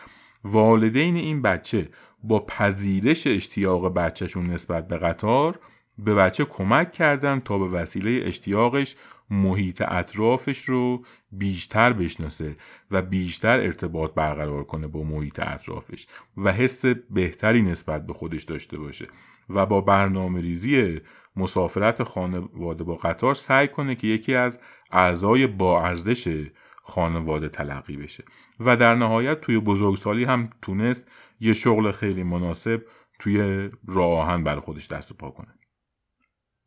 [0.45, 1.88] والدین این بچه
[2.24, 5.59] با پذیرش اشتیاق بچهشون نسبت به قطار
[5.99, 8.97] به بچه کمک کردن تا به وسیله اشتیاقش
[9.33, 12.55] محیط اطرافش رو بیشتر بشناسه
[12.91, 16.07] و بیشتر ارتباط برقرار کنه با محیط اطرافش
[16.37, 19.07] و حس بهتری نسبت به خودش داشته باشه
[19.51, 21.01] و با برنامه ریزی
[21.37, 24.61] مسافرت خانواده با قطار سعی کنه که یکی از
[24.91, 26.47] اعضای با ارزش
[26.83, 28.24] خانواده تلقی بشه
[28.61, 31.09] و در نهایت توی بزرگسالی هم تونست
[31.41, 32.83] یه شغل خیلی مناسب
[33.18, 35.61] توی راه آهن برای خودش دست و پا کنه.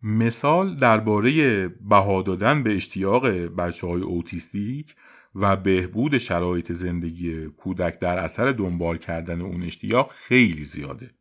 [0.07, 4.95] مثال درباره بها دادن به اشتیاق بچه های اوتیستیک
[5.35, 11.11] و بهبود شرایط زندگی کودک در اثر دنبال کردن اون اشتیاق خیلی زیاده.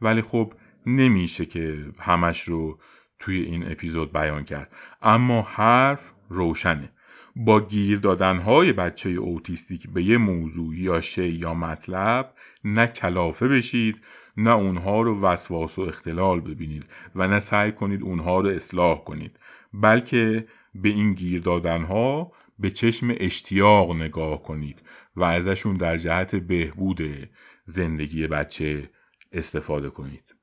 [0.00, 0.52] ولی خب
[0.86, 2.78] نمیشه که همش رو
[3.18, 4.74] توی این اپیزود بیان کرد.
[5.02, 6.92] اما حرف روشنه.
[7.36, 12.34] با گیر دادنهای بچه اوتیستیک به یه موضوع یا شی یا مطلب
[12.64, 14.02] نه کلافه بشید
[14.40, 19.38] نه اونها رو وسواس و اختلال ببینید و نه سعی کنید اونها رو اصلاح کنید
[19.72, 24.82] بلکه به این گیر دادنها به چشم اشتیاق نگاه کنید
[25.16, 27.00] و ازشون در جهت بهبود
[27.64, 28.90] زندگی بچه
[29.32, 30.39] استفاده کنید.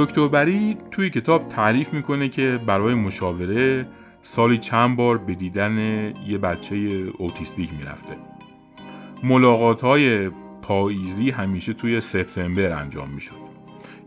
[0.00, 3.86] دکتر بری توی کتاب تعریف می‌کنه که برای مشاوره
[4.22, 5.76] سالی چند بار به دیدن
[6.26, 6.76] یه بچه
[7.18, 8.16] اوتیستیک می‌رفته.
[9.22, 10.30] ملاقات های
[10.62, 13.50] پاییزی همیشه توی سپتامبر انجام می‌شد.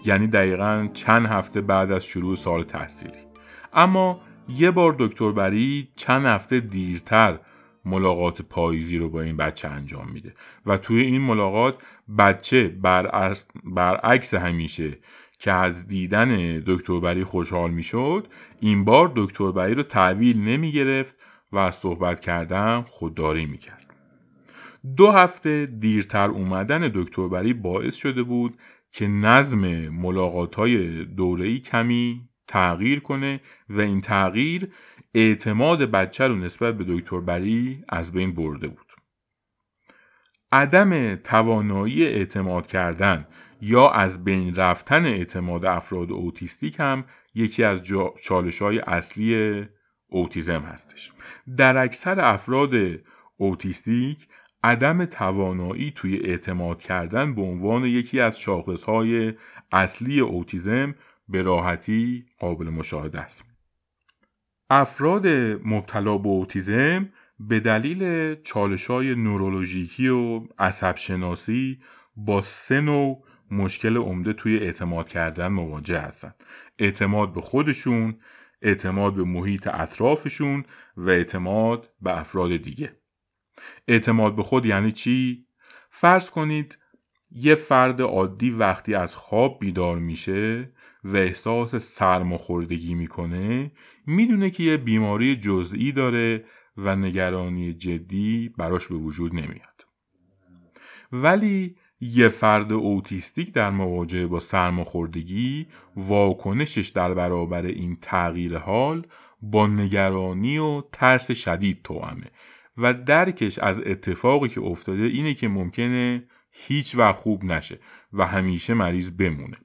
[0.06, 3.24] یعنی دقیقا چند هفته بعد از شروع سال تحصیلی.
[3.74, 7.40] اما یه بار دکتر بری چند هفته دیرتر
[7.86, 10.34] ملاقات پاییزی رو با این بچه انجام میده.
[10.66, 11.78] و توی این ملاقات
[12.18, 12.68] بچه
[13.64, 14.98] برعکس همیشه
[15.44, 18.28] که از دیدن دکتر بری خوشحال می‌شد
[18.60, 21.16] این بار دکتر بری رو تحویل نمی گرفت
[21.52, 23.94] و از صحبت کردن خودداری می کرد.
[24.98, 28.58] دو هفته دیرتر اومدن دکتر بری باعث شده بود
[28.92, 34.72] که نظم ملاقات های کمی تغییر کنه و این تغییر
[35.14, 38.94] اعتماد بچه رو نسبت به دکتر بری از بین برده بود.
[40.52, 43.26] عدم توانایی اعتماد کردن
[43.64, 47.06] یا از بین رفتن اعتماد افراد اوتیستیک هم
[47.36, 47.82] یکی از
[48.22, 49.66] چالش های اصلی
[50.08, 51.12] اوتیزم هستش.
[51.58, 52.72] در اکثر افراد
[53.38, 54.28] اوتیستیک
[54.64, 59.34] عدم توانایی توی اعتماد کردن به عنوان یکی از شاخص های
[59.72, 60.96] اصلی اوتیزم
[61.30, 63.46] به راحتی قابل مشاهده است.
[64.70, 65.28] افراد
[65.66, 67.10] مبتلا به اوتیزم
[67.40, 71.80] به دلیل چالش های نورولوژیکی و عصب شناسی
[72.16, 76.34] با سه نوع مشکل عمده توی اعتماد کردن مواجه هستن.
[76.80, 78.20] اعتماد به خودشون
[78.62, 80.66] اعتماد به محیط اطرافشون
[80.98, 82.98] و اعتماد به افراد دیگه.
[83.88, 85.48] اعتماد به خود یعنی چی؟
[85.90, 86.78] فرض کنید
[87.32, 90.72] یه فرد عادی وقتی از خواب بیدار میشه
[91.04, 93.72] و احساس سرماخوردگی می‌کنه
[94.08, 96.46] می‌دونه که یه بیماری جزئی داره
[96.78, 99.88] و نگرانی جدی براش به وجود نمیاد.
[101.12, 109.08] ولی یه فرد اوتیستیک در مواجهه با سرماخوردگی واکنشش در برابر این تغییر حال
[109.42, 112.32] با نگرانی و ترس شدید توامه
[112.78, 117.80] و درکش از اتفاقی که افتاده اینه که ممکنه هیچ وقت خوب نشه
[118.14, 119.58] و همیشه مریض بمونه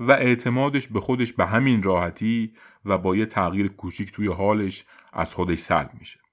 [0.00, 2.52] و اعتمادش به خودش به همین راحتی
[2.84, 6.25] و با یه تغییر کوچیک توی حالش از خودش سلب میشه.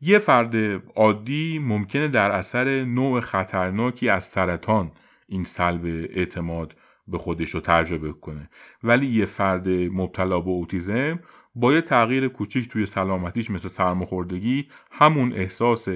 [0.00, 0.56] یه فرد
[0.96, 4.92] عادی ممکنه در اثر نوع خطرناکی از سرطان
[5.28, 6.76] این سلب اعتماد
[7.08, 8.50] به خودش رو تجربه کنه.
[8.82, 11.20] ولی یه فرد مبتلا به اوتیزم
[11.54, 15.88] با یه تغییر کوچیک توی سلامتیش مثل سرماخوردگی همون احساس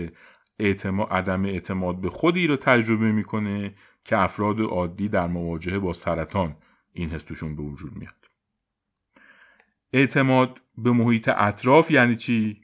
[0.59, 3.75] اعتماد، عدم اعتماد به خودی رو تجربه می‌کنه
[4.05, 6.57] که افراد عادی در مواجهه با سرطان
[6.93, 8.29] این حس به وجود میاد.
[9.93, 12.64] اعتماد به محیط اطراف یعنی چی؟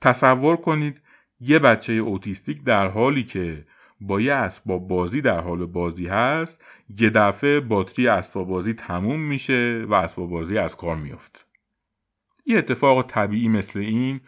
[0.00, 1.00] تصور کنید
[1.40, 3.66] یه بچه اوتیستیک در حالی که
[4.00, 6.64] با یه اسباب بازی در حال بازی هست
[6.98, 11.46] یه دفعه باتری اسباب بازی تموم میشه و اسباب بازی از کار میافت.
[12.46, 14.20] یه اتفاق طبیعی مثل این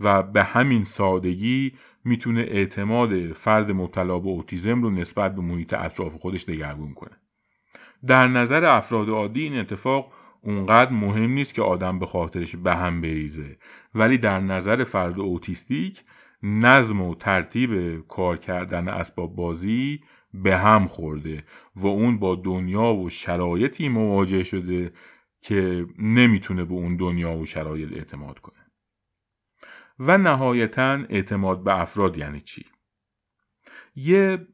[0.00, 1.72] و به همین سادگی
[2.04, 7.16] می‌تونه اعتماد فرد مبتلا به اوتیزم رو نسبت به محیط اطراف خودش دگرگون کنه.
[8.06, 10.12] در نظر افراد عادی این اتفاق
[10.42, 13.58] اونقدر مهم نیست که آدم به خاطرش به هم بریزه.
[13.94, 16.04] ولی در نظر فرد اوتیستیک
[16.42, 20.00] نظم و ترتیب کار کردن اسباب بازی
[20.34, 21.44] به هم خورده
[21.76, 24.92] و اون با دنیا و شرایطی مواجه شده
[25.40, 28.64] که نمی‌تونه به اون دنیا و شرایط اعتماد کنه
[29.98, 32.64] و نهایتا اعتماد به افراد یعنی چی؟
[33.96, 34.46] یه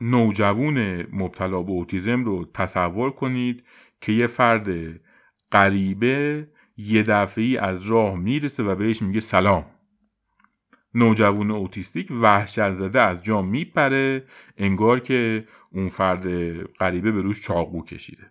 [0.00, 3.64] نوجوون مبتلا به اوتیزم رو تصور کنید
[4.00, 5.00] که یه فرد
[5.52, 9.66] غریبه یه دفعی از راه می‌رسه و بهش میگه سلام.
[10.94, 14.24] نوجوان اوتیستیک وحشت زده از جا میپره
[14.56, 16.26] انگار که اون فرد
[16.62, 18.30] غریبه به روش چاقو کشیده.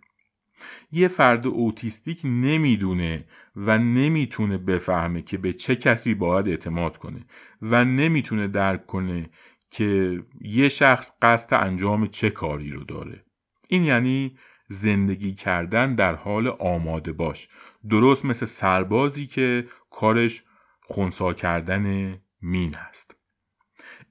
[0.92, 3.26] یه فرد اوتیستیک نمی‌دونه
[3.56, 7.26] و نمی‌تونه بفهمه که به چه کسی باید اعتماد کنه
[7.62, 9.30] و نمی‌تونه درک کنه
[9.72, 13.26] که یه شخص قصد انجام چه کاری رو داره.
[13.70, 14.38] این یعنی
[14.74, 17.48] زندگی کردن در حال آماده باش.
[17.90, 20.44] درست مثل سربازی که کارش
[20.82, 23.16] خونسا کردن مین است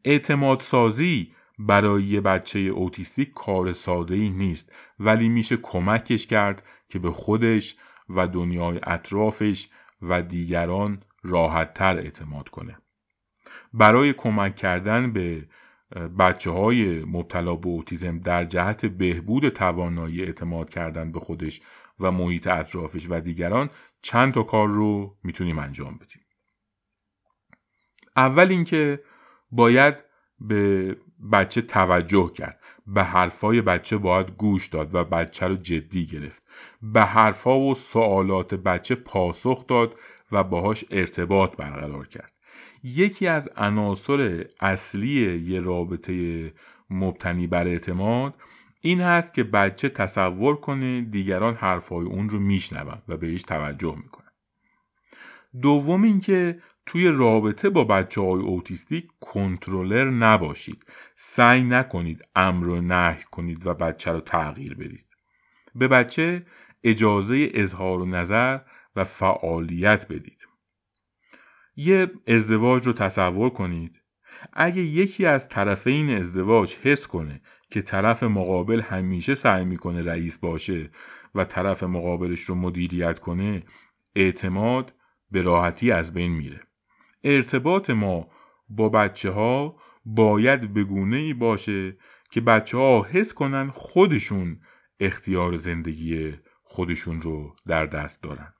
[0.04, 6.98] اعتماد سازی برای یه بچه اوتیستیک کار ساده ای نیست ولی میشه کمکش کرد که
[6.98, 7.76] به خودش
[8.08, 9.68] و دنیای اطرافش
[10.02, 12.78] و دیگران راحت تر اعتماد کنه.
[13.74, 15.48] برای کمک کردن به
[16.18, 21.60] بچه های مبتلا به اوتیزم در جهت بهبود توانایی اعتماد کردن به خودش
[22.00, 23.70] و محیط اطرافش و دیگران
[24.02, 26.22] چند تا کار رو می‌تونیم انجام بدیم.
[28.16, 29.02] اول اینکه
[29.50, 30.04] باید
[30.40, 30.96] به
[31.32, 32.60] بچه توجه کرد.
[32.86, 36.46] به حرفای بچه باید گوش داد و بچه رو جدی گرفت.
[36.82, 39.98] به حرفها و سوالات بچه پاسخ داد
[40.32, 42.31] و باهاش ارتباط برقرار کرد.
[42.82, 46.52] یکی از عناصر اصلی یه رابطه
[46.90, 48.34] مبتنی بر اعتماد
[48.80, 54.30] این هست که بچه تصور کنه دیگران حرفهای اون رو میشنون و بهش توجه می‌کنن.
[55.62, 60.84] دوم اینکه توی رابطه با بچه های اوتیستیک کنترلر نباشید.
[61.14, 65.06] سعی نکنید امر و نهی کنید و بچه رو تغییر بدید.
[65.74, 66.46] به بچه
[66.84, 68.58] اجازه اظهار و نظر
[68.96, 70.41] و فعالیت بدید.
[71.76, 74.02] یه ازدواج رو تصور کنید.
[74.52, 80.90] اگه یکی از طرفین ازدواج حس کنه که طرف مقابل همیشه سعی می‌کنه رئیس باشه
[81.34, 83.62] و طرف مقابلش رو مدیریت کنه
[84.16, 84.94] اعتماد
[85.30, 86.60] به راحتی از بین میره.
[87.24, 88.28] ارتباط ما
[88.68, 91.96] با بچه ها باید بگونه ای باشه
[92.30, 94.60] که بچه ها حس کنن خودشون
[95.00, 98.52] اختیار زندگی خودشون رو در دست دارن.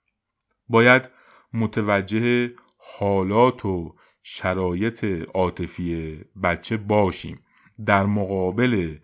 [0.68, 1.10] باید
[1.52, 2.50] متوجه
[2.82, 5.04] حالات و شرایط
[5.34, 7.40] عاطفی بچه باشیم.
[7.86, 8.96] در مقابل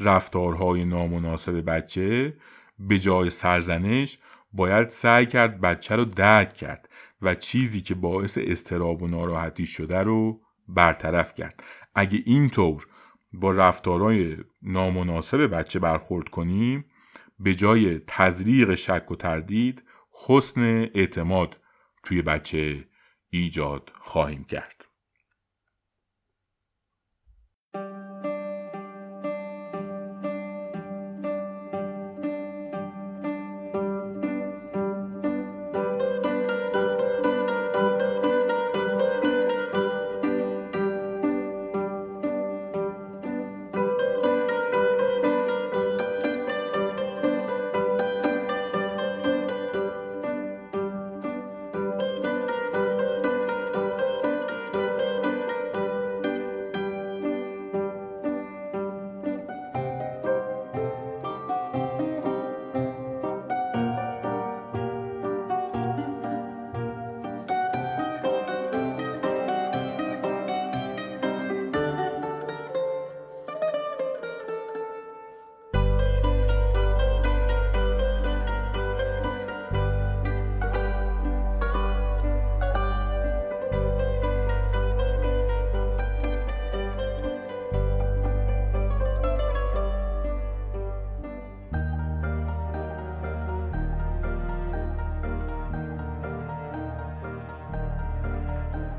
[0.00, 2.36] رفتارهای نامناسب بچه
[2.78, 4.18] به جای سرزنش
[4.52, 6.88] باید سعی کرد بچه رو درک کرد
[7.22, 11.64] و چیزی که باعث استراب و ناراحتی شده رو برطرف کرد.
[11.94, 12.86] اگه اینطور
[13.32, 16.84] با رفتارهای نامناسب بچه برخورد کنیم
[17.38, 19.82] به جای تزریق شک و تردید
[20.26, 20.62] حسن
[20.94, 21.60] اعتماد
[22.02, 22.84] توی بچه
[23.36, 24.75] ایجاد خواهیم کرد.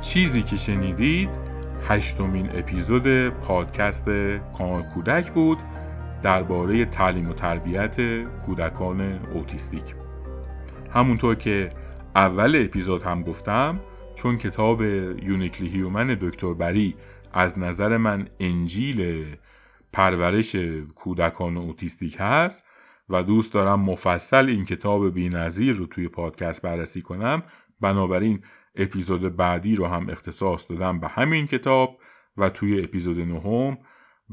[0.10, 1.30] چیزی که شنیدید
[1.88, 4.06] هشتمین اپیزود پادکست
[4.58, 5.58] کانال کودک بود
[6.22, 9.02] درباره تعلیم و تربیت کودکان
[9.34, 9.84] اوتیستیک.
[10.92, 11.70] همونطور که
[12.16, 13.80] اول اپیزود هم گفتم
[14.16, 16.96] چون کتاب Uniquely Human دکتر بری
[17.34, 19.26] از نظر من انجیل
[19.94, 20.56] پرورش
[20.96, 22.64] کودکان اوتیستیک هست
[23.10, 27.44] و دوست دارم مفصل این کتاب بینظیر رو توی پادکست بررسی کنم.
[27.82, 28.44] بنابراین
[28.78, 31.98] اپیزود بعدی رو هم اختصاص دادم به همین کتاب
[32.38, 33.78] و توی اپیزود نهم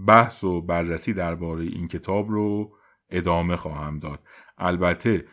[0.07, 2.77] بحث و بررسی درباره این کتاب رو
[3.11, 4.23] ادامه خواهم داد.
[4.59, 5.27] البته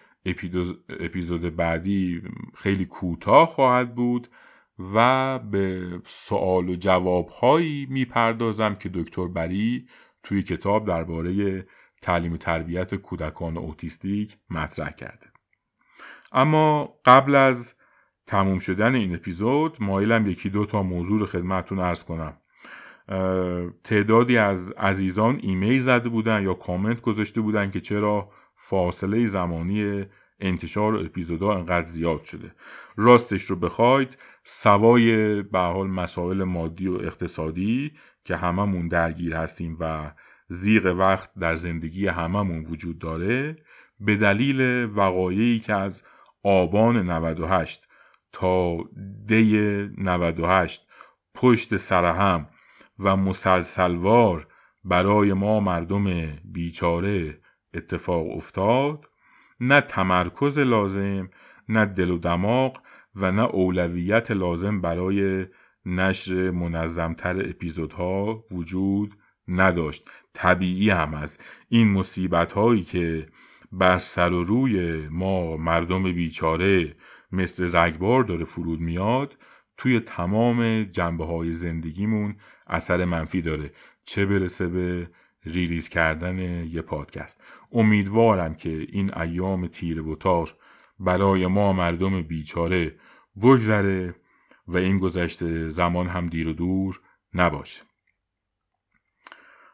[0.99, 2.21] اپیزود بعدی
[2.55, 4.27] خیلی کوتاه خواهد بود
[4.93, 9.87] و به سوال و جواب هایی می‌پردازم که دکتر بری
[10.23, 11.65] توی کتاب درباره
[12.01, 15.27] تعلیم تربیت کودکان اوتیستیک مطرح کرده.
[16.31, 17.73] اما قبل از
[18.31, 22.33] تموم شدن این اپیزود مایلم یکی دو تا موضوع رو خدمتتون ارز کنم.
[23.83, 30.05] تعدادی از عزیزان ایمیل زده بودن یا کامنت گذاشته بودن که چرا فاصله زمانی
[30.39, 32.55] انتشار اپیزودها انقدر زیاد شده.
[32.95, 37.91] راستش رو بخواید سوای به حال مسائل مادی و اقتصادی
[38.25, 40.11] که هممون درگیر هستیم و
[40.47, 43.55] زیغ وقت در زندگی هممون وجود داره
[43.99, 46.03] به دلیل وقایعی که از
[46.43, 47.87] آبان 98
[48.31, 48.77] تا
[49.27, 49.55] دی
[49.97, 50.87] 98
[51.35, 52.47] پشت سرهم
[52.99, 54.47] و مسلسلوار
[54.83, 57.41] برای ما مردم بیچاره
[57.73, 59.09] اتفاق افتاد
[59.59, 61.29] نه تمرکز لازم
[61.69, 62.77] نه دل و دماغ
[63.15, 65.45] و نه اولویت لازم برای
[65.85, 69.15] نشر منظمتر اپیزودها وجود
[69.47, 70.09] نداشت.
[70.33, 71.43] طبیعی هم است.
[71.69, 73.27] این مصیبت هایی که
[73.71, 76.95] بر سر و روی ما مردم بیچاره
[77.31, 79.37] مثل رگبار داره فرود میاد
[79.77, 82.35] توی تمام جنبه های زندگیمون
[82.67, 83.71] اثر منفی داره.
[84.03, 85.09] چه برسه به
[85.45, 87.41] ریلیز کردن یه پادکست.
[87.71, 90.53] امیدوارم که این ایام تیر و تار
[90.99, 92.95] برای ما مردم بیچاره
[93.41, 94.15] بگذره
[94.67, 97.01] و این گذشته زمان هم دیر و دور
[97.33, 97.81] نباشه.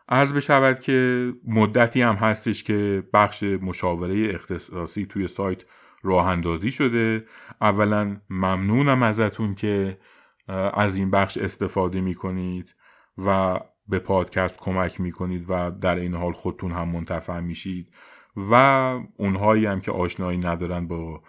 [0.09, 5.63] عرض بشود که مدتی هم هستش که بخش مشاوره اختصاصی توی سایت
[6.03, 7.25] راه اندازی شده.
[7.61, 9.97] اولا ممنونم ازتون که
[10.73, 12.75] از این بخش استفاده می کنید
[13.17, 17.93] و به پادکست کمک می کنید و در این حال خودتون هم منتفع میشید.
[18.51, 18.53] و
[19.17, 21.21] اونهایی هم که آشنایی ندارن با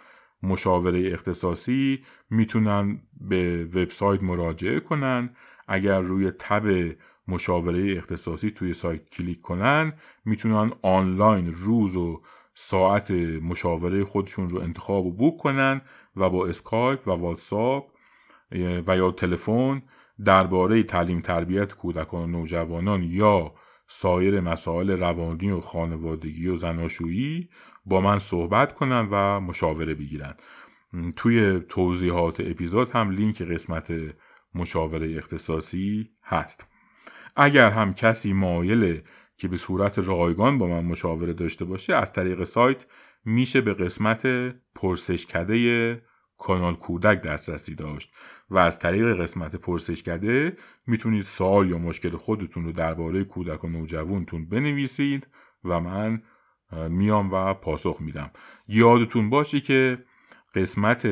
[0.43, 5.31] مشاوره اختصاصی می‌تونن به وبسایت مراجعه کنن.
[5.69, 6.95] اگر روی tab
[7.29, 9.93] مشاوره اختصاصی توی سایت کلیک کنن
[10.25, 12.23] می‌تونن آنلاین روز و
[12.61, 13.11] ساعت
[13.43, 15.81] مشاوره خودشون رو انتخاب و book کنن
[16.17, 17.87] و با اسکایپ و واتساپ
[18.87, 19.83] و یا تلفن
[20.25, 23.55] درباره تعلیم تربیت کودکان و نوجوانان یا
[23.87, 27.49] سایر مسائل روانی و خانوادگی و زناشویی
[27.87, 30.35] با من صحبت کنن و مشاوره بگیرن.
[31.17, 33.93] توی توضیحات اپیزود هم لینک قسمت
[34.55, 36.67] مشاوره اختصاصی هست.
[37.37, 39.03] اگر هم کسی مایله
[39.39, 42.87] که به صورت رایگان با من مشاوره داشته باشه از طریق سایت
[43.25, 44.27] میشه به قسمت
[44.75, 46.03] پرسشکده
[46.39, 48.15] کانال کودک دسترسی داشت
[48.51, 54.49] و از طریق قسمت پرسشکده می‌تونید سوال یا مشکل خودتون رو درباره کودک و نوجوانتون
[54.49, 55.29] بنویسید
[55.65, 56.23] و من
[56.89, 58.31] میام و پاسخ میدم.
[58.69, 59.99] یادتون باشه که
[60.55, 61.07] قسمت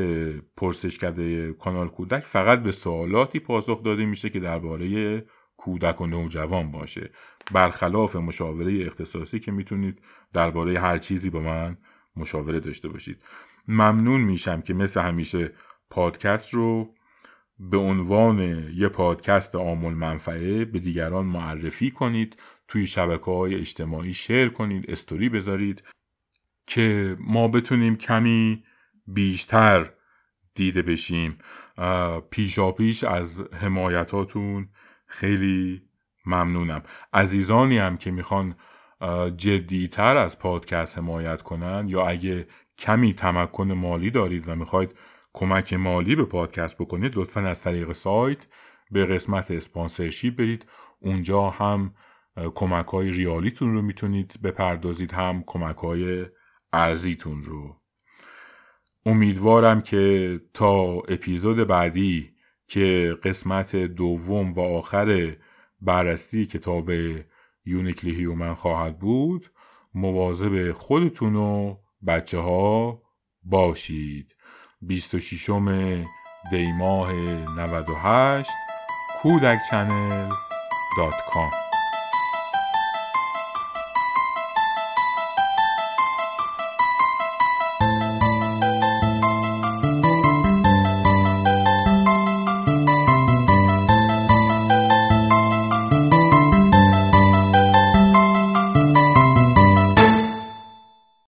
[0.56, 5.24] پرسشکده کانال کودک فقط به سوالاتی پاسخ داده میشه که درباره
[5.56, 7.10] کودک و نوجوان باشه.
[7.52, 10.02] برخلاف مشاوره اختصاصی که می‌تونید
[10.32, 11.78] درباره هر چیزی با من
[12.16, 13.24] مشاوره داشته باشید.
[13.68, 15.52] ممنون میشم که مثل همیشه
[15.90, 16.94] پادکست رو
[17.58, 18.38] به عنوان
[18.74, 25.28] یه پادکست آمول منفعه به دیگران معرفی کنید توی شبکه های اجتماعی شیر کنید استوری
[25.28, 25.82] بذارید
[26.66, 28.62] که ما بتونیم کمی
[29.06, 29.90] بیشتر
[30.54, 31.38] دیده بشیم.
[32.30, 34.68] پیشا پیش از حمایتاتون
[35.06, 35.82] خیلی
[36.26, 36.82] ممنونم.
[37.12, 38.54] عزیزانی هم که می‌خوان
[39.36, 42.46] جدیتر از پادکست حمایت کنن یا اگه
[42.78, 44.98] کمی تمکن مالی دارید و می‌خواید
[45.32, 48.38] کمک مالی به پادکست بکنید لطفا از طریق سایت
[48.90, 50.66] به قسمت sponsorship برید.
[51.00, 51.94] اونجا هم
[52.54, 56.26] کمک های ریالیتون رو می‌تونید بپردازید هم کمک های
[56.72, 57.80] ارزیتون رو.
[59.06, 62.35] امیدوارم که تا اپیزود بعدی
[62.66, 65.36] که قسمت دوم و آخر
[65.80, 66.90] بررسی کتاب
[67.64, 69.46] Uniquely Human خواهد بود
[69.94, 73.02] مواظب خودتون و بچه ها
[73.42, 74.36] باشید
[74.82, 75.50] 26
[76.50, 78.50] دی ماه 98
[79.22, 80.30] کودک چنل
[80.98, 81.65] دات کام.